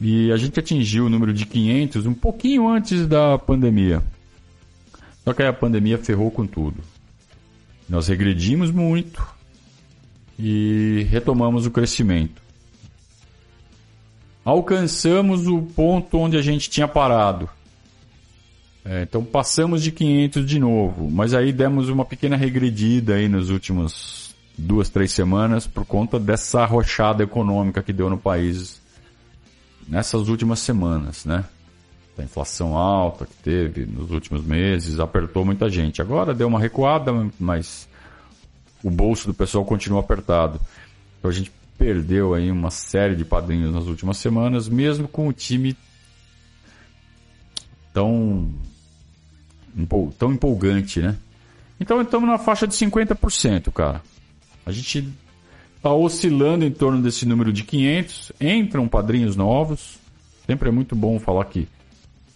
[0.00, 4.02] E a gente atingiu o número de 500 um pouquinho antes da pandemia.
[5.24, 6.82] Só que aí a pandemia ferrou com tudo.
[7.88, 9.26] Nós regredimos muito
[10.38, 12.42] e retomamos o crescimento.
[14.44, 17.48] Alcançamos o ponto onde a gente tinha parado.
[18.84, 23.50] É, então passamos de 500 de novo, mas aí demos uma pequena regredida aí nos
[23.50, 28.80] últimos duas, três semanas por conta dessa arrochada econômica que deu no país
[29.88, 31.44] nessas últimas semanas, né?
[32.16, 36.00] da inflação alta que teve nos últimos meses, apertou muita gente.
[36.00, 37.86] Agora deu uma recuada, mas
[38.82, 40.58] o bolso do pessoal continua apertado.
[41.18, 45.32] Então a gente perdeu aí uma série de padrinhos nas últimas semanas, mesmo com o
[45.32, 45.76] time
[47.92, 48.50] tão
[50.18, 51.16] tão empolgante, né?
[51.78, 54.00] Então estamos na faixa de 50%, cara.
[54.64, 55.06] A gente
[55.76, 59.98] está oscilando em torno desse número de 500, entram padrinhos novos.
[60.46, 61.68] Sempre é muito bom falar que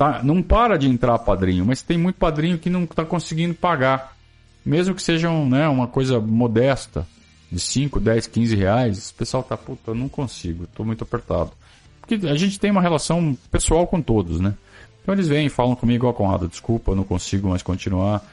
[0.01, 4.17] Tá, não para de entrar padrinho, mas tem muito padrinho que não está conseguindo pagar.
[4.65, 7.07] Mesmo que sejam né, uma coisa modesta,
[7.53, 11.51] de 5, 10, 15 reais, o pessoal tá, puta, eu não consigo, estou muito apertado.
[12.01, 14.55] Porque a gente tem uma relação pessoal com todos, né?
[15.03, 18.25] Então eles vêm, falam comigo, ó, Conrado, desculpa, não consigo mais continuar.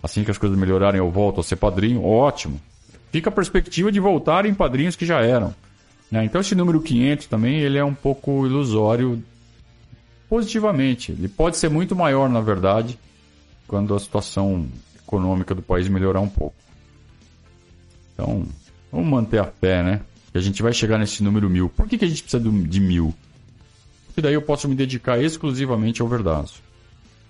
[0.00, 2.04] Assim que as coisas melhorarem, eu volto a ser padrinho.
[2.04, 2.60] Ótimo.
[3.16, 5.54] Fica a perspectiva de voltarem padrinhos que já eram.
[6.10, 6.26] Né?
[6.26, 9.24] Então esse número 500 também, ele é um pouco ilusório
[10.28, 11.12] positivamente.
[11.12, 12.98] Ele pode ser muito maior, na verdade,
[13.66, 14.68] quando a situação
[15.02, 16.54] econômica do país melhorar um pouco.
[18.12, 18.46] Então,
[18.92, 20.02] vamos manter a fé, né?
[20.30, 21.70] Que a gente vai chegar nesse número mil.
[21.70, 23.14] Por que, que a gente precisa de mil?
[24.08, 26.56] Porque daí eu posso me dedicar exclusivamente ao Verdazo.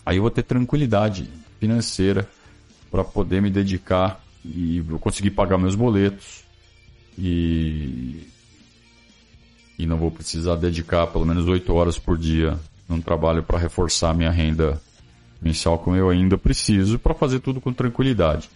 [0.04, 1.30] Aí eu vou ter tranquilidade
[1.60, 2.28] financeira
[2.90, 4.20] para poder me dedicar
[4.54, 6.44] e vou conseguir pagar meus boletos
[7.18, 8.28] e
[9.78, 14.14] e não vou precisar dedicar pelo menos 8 horas por dia num trabalho para reforçar
[14.14, 14.80] minha renda
[15.40, 18.48] mensal como eu ainda preciso para fazer tudo com tranquilidade.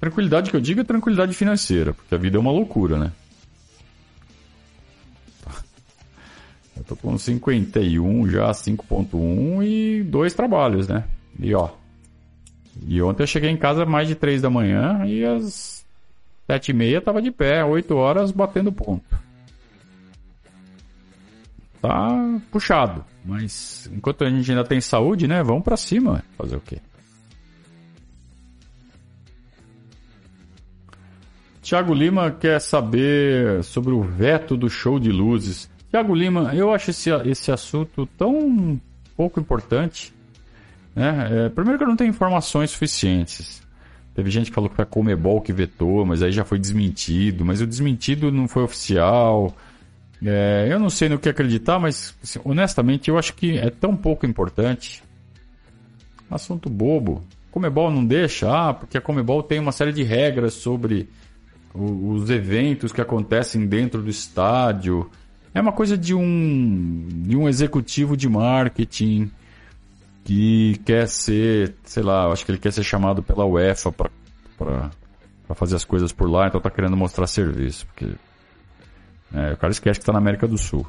[0.00, 3.12] Tranquilidade que eu digo é tranquilidade financeira, porque a vida é uma loucura, né?
[6.76, 11.04] Eu tô com 51 já, 5.1 e dois trabalhos, né?
[11.38, 11.79] E ó.
[12.86, 15.84] E ontem eu cheguei em casa mais de 3 da manhã e às
[16.46, 19.04] 7 e meia tava de pé, 8 horas batendo ponto.
[21.80, 23.04] Tá puxado.
[23.24, 25.42] Mas enquanto a gente ainda tem saúde, né?
[25.42, 26.22] Vamos para cima.
[26.36, 26.78] Fazer o quê?
[31.62, 35.70] Tiago Lima quer saber sobre o veto do show de luzes.
[35.90, 38.80] Tiago Lima, eu acho esse, esse assunto tão
[39.16, 40.12] pouco importante.
[41.00, 41.46] Né?
[41.46, 43.62] É, primeiro que eu não tenho informações suficientes.
[44.14, 47.42] Teve gente que falou que foi a Comebol que vetou, mas aí já foi desmentido.
[47.42, 49.56] Mas o desmentido não foi oficial.
[50.22, 53.96] É, eu não sei no que acreditar, mas assim, honestamente eu acho que é tão
[53.96, 55.02] pouco importante.
[56.30, 57.24] Assunto bobo.
[57.50, 61.08] Comebol não deixa, ah, porque a Comebol tem uma série de regras sobre
[61.72, 65.10] o, os eventos que acontecem dentro do estádio.
[65.54, 69.30] É uma coisa de um, de um executivo de marketing
[70.24, 74.90] que quer ser, sei lá, acho que ele quer ser chamado pela UEFA para
[75.54, 78.06] fazer as coisas por lá, então tá querendo mostrar serviço, porque
[79.32, 80.86] é, o cara esquece que está na América do Sul.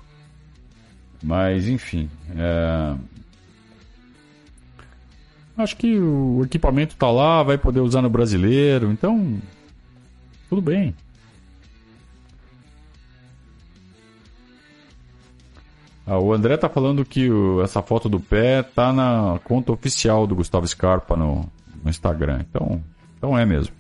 [1.24, 2.10] Mas, enfim.
[2.36, 2.96] É...
[5.58, 9.40] Acho que o equipamento está lá, vai poder usar no brasileiro, então.
[10.50, 10.96] Tudo bem.
[16.12, 20.28] Ah, o André tá falando que o, essa foto do pé tá na conta oficial
[20.28, 21.50] do Gustavo Scarpa no,
[21.82, 22.42] no Instagram.
[22.50, 22.84] Então,
[23.18, 23.74] então é mesmo.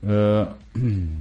[0.00, 0.46] Uh...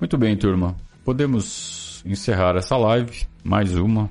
[0.00, 0.74] Muito bem, turma.
[1.04, 3.26] Podemos encerrar essa live.
[3.44, 4.08] Mais uma.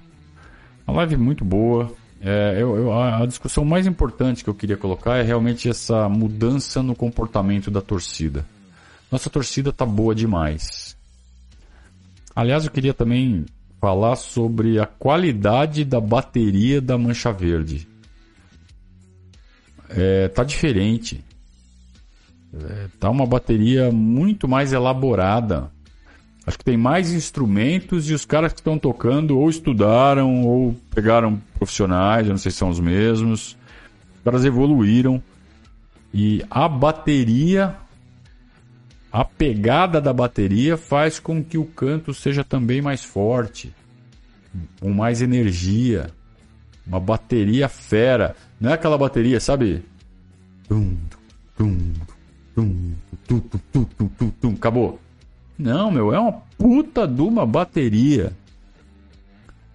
[0.86, 1.92] Uma live muito boa.
[2.22, 6.84] É, eu, eu, a discussão mais importante que eu queria colocar é realmente essa mudança
[6.84, 8.46] no comportamento da torcida.
[9.12, 10.98] Nossa torcida tá boa demais.
[12.36, 13.46] Aliás, eu queria também
[13.80, 17.88] falar sobre a qualidade da bateria da Mancha Verde.
[19.90, 21.24] É, tá diferente.
[22.54, 25.72] É, tá uma bateria muito mais elaborada.
[26.46, 31.42] Acho que tem mais instrumentos e os caras que estão tocando ou estudaram ou pegaram
[31.56, 33.58] profissionais, eu não sei se são os mesmos.
[34.18, 35.22] Os caras evoluíram.
[36.14, 37.76] E a bateria,
[39.18, 43.74] a pegada da bateria faz com que o canto seja também mais forte,
[44.80, 46.12] com mais energia.
[46.86, 48.36] Uma bateria fera.
[48.62, 49.84] Não é aquela bateria, sabe?
[50.70, 50.96] Tum,
[51.58, 51.94] tum,
[52.54, 52.94] tum,
[53.28, 54.54] tum, tum, tum, tum, tum, tum.
[54.54, 55.00] Acabou.
[55.58, 58.32] Não, meu, é uma puta de uma bateria.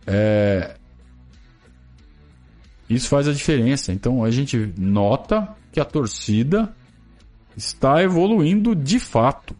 [0.06, 0.76] É...
[2.88, 3.92] Isso faz a diferença.
[3.92, 6.72] Então a gente nota que a torcida
[7.56, 9.56] está evoluindo de fato.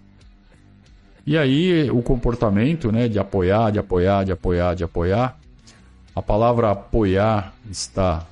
[1.25, 5.39] E aí o comportamento, né, de apoiar, de apoiar, de apoiar, de apoiar.
[6.15, 8.27] A palavra apoiar está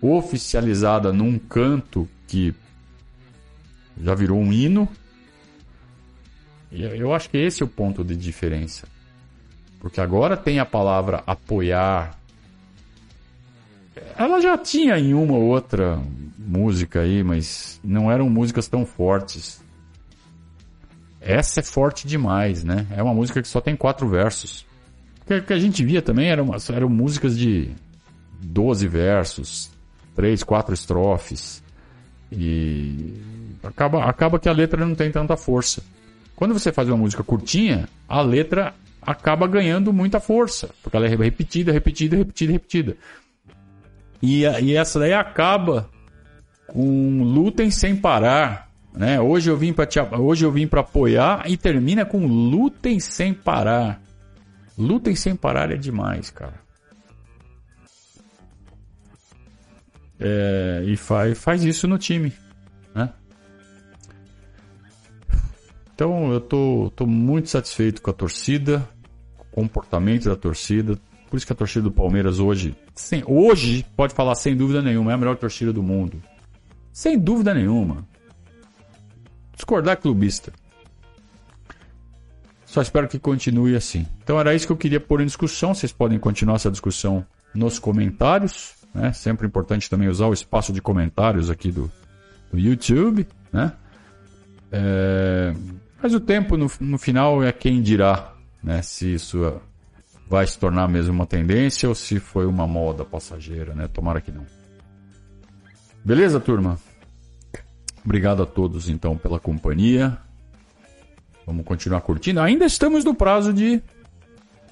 [0.00, 2.54] oficializada num canto que
[4.02, 4.88] já virou um hino,
[6.70, 8.86] eu acho que esse é o ponto de diferença.
[9.80, 12.18] Porque agora tem a palavra apoiar.
[14.16, 16.00] Ela já tinha em uma ou outra
[16.38, 19.60] música aí, mas não eram músicas tão fortes.
[21.20, 22.86] Essa é forte demais, né?
[22.90, 24.64] É uma música que só tem quatro versos.
[25.22, 27.70] O que a gente via também eram, eram músicas de
[28.40, 29.70] 12 versos,
[30.14, 31.62] três, quatro estrofes.
[32.30, 33.14] E
[33.62, 35.82] acaba, acaba que a letra não tem tanta força.
[36.36, 41.08] Quando você faz uma música curtinha, a letra acaba ganhando muita força, porque ela é
[41.08, 42.96] repetida, repetida, repetida, repetida.
[44.22, 45.88] E, e essa daí acaba
[46.66, 49.20] com lutem sem parar, né?
[49.20, 49.86] Hoje eu vim para
[50.18, 54.00] hoje eu vim para apoiar e termina com lutem sem parar.
[54.76, 56.66] Lutem sem parar é demais, cara.
[60.18, 62.32] É, e faz, faz isso no time,
[62.94, 63.12] né?
[65.94, 68.86] Então eu tô, tô muito satisfeito com a torcida,
[69.36, 70.98] com o comportamento da torcida.
[71.28, 75.10] Por isso que a torcida do Palmeiras hoje, sem, hoje, pode falar sem dúvida nenhuma,
[75.10, 76.22] é a melhor torcida do mundo.
[76.92, 78.06] Sem dúvida nenhuma.
[79.54, 80.52] Discordar clubista.
[82.64, 84.06] Só espero que continue assim.
[84.22, 85.74] Então era isso que eu queria pôr em discussão.
[85.74, 87.24] Vocês podem continuar essa discussão
[87.54, 88.74] nos comentários.
[88.94, 89.12] Né?
[89.12, 91.90] Sempre importante também usar o espaço de comentários aqui do,
[92.52, 93.26] do YouTube.
[93.52, 93.72] Né?
[94.70, 95.54] É...
[96.02, 99.60] Mas o tempo no, no final é quem dirá né, se isso
[100.28, 103.88] vai se tornar mesmo uma tendência ou se foi uma moda passageira, né?
[103.88, 104.44] Tomara que não.
[106.04, 106.78] Beleza, turma?
[108.04, 110.16] Obrigado a todos então pela companhia.
[111.44, 112.40] Vamos continuar curtindo.
[112.40, 113.80] Ainda estamos no prazo de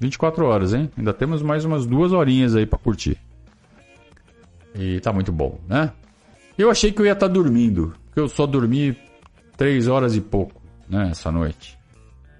[0.01, 0.91] 24 horas, hein?
[0.97, 3.19] Ainda temos mais umas duas horinhas aí para curtir.
[4.75, 5.93] E tá muito bom, né?
[6.59, 8.97] Eu achei que eu ia estar tá dormindo, porque eu só dormi
[9.57, 11.79] 3 horas e pouco né, essa noite.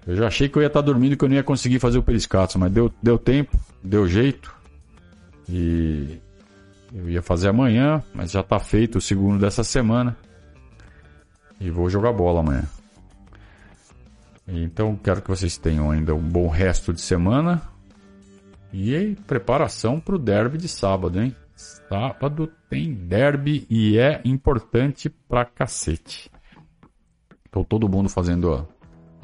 [0.07, 1.97] Eu já achei que eu ia estar dormindo e que eu não ia conseguir fazer
[1.97, 4.53] o periscato, mas deu, deu tempo, deu jeito.
[5.49, 6.19] E
[6.93, 10.15] eu ia fazer amanhã, mas já está feito o segundo dessa semana.
[11.59, 12.63] E vou jogar bola amanhã.
[14.47, 17.61] Então quero que vocês tenham ainda um bom resto de semana.
[18.71, 21.35] E aí, preparação para o derby de sábado, hein?
[21.55, 26.29] Sábado tem derby e é importante pra cacete.
[27.47, 28.67] Então todo mundo fazendo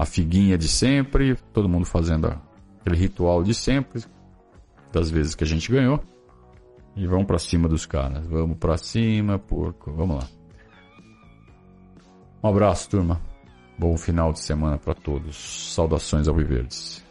[0.01, 2.35] a, figuinha de sempre, todo mundo fazendo
[2.79, 4.03] aquele ritual de sempre,
[4.91, 6.03] das vezes que a gente ganhou.
[6.95, 8.25] E vamos para cima dos caras.
[8.27, 9.91] Vamos para cima, porco.
[9.93, 10.27] Vamos lá.
[12.43, 13.21] Um abraço, turma.
[13.77, 15.73] Bom final de semana para todos.
[15.73, 17.03] Saudações ao Viverdes.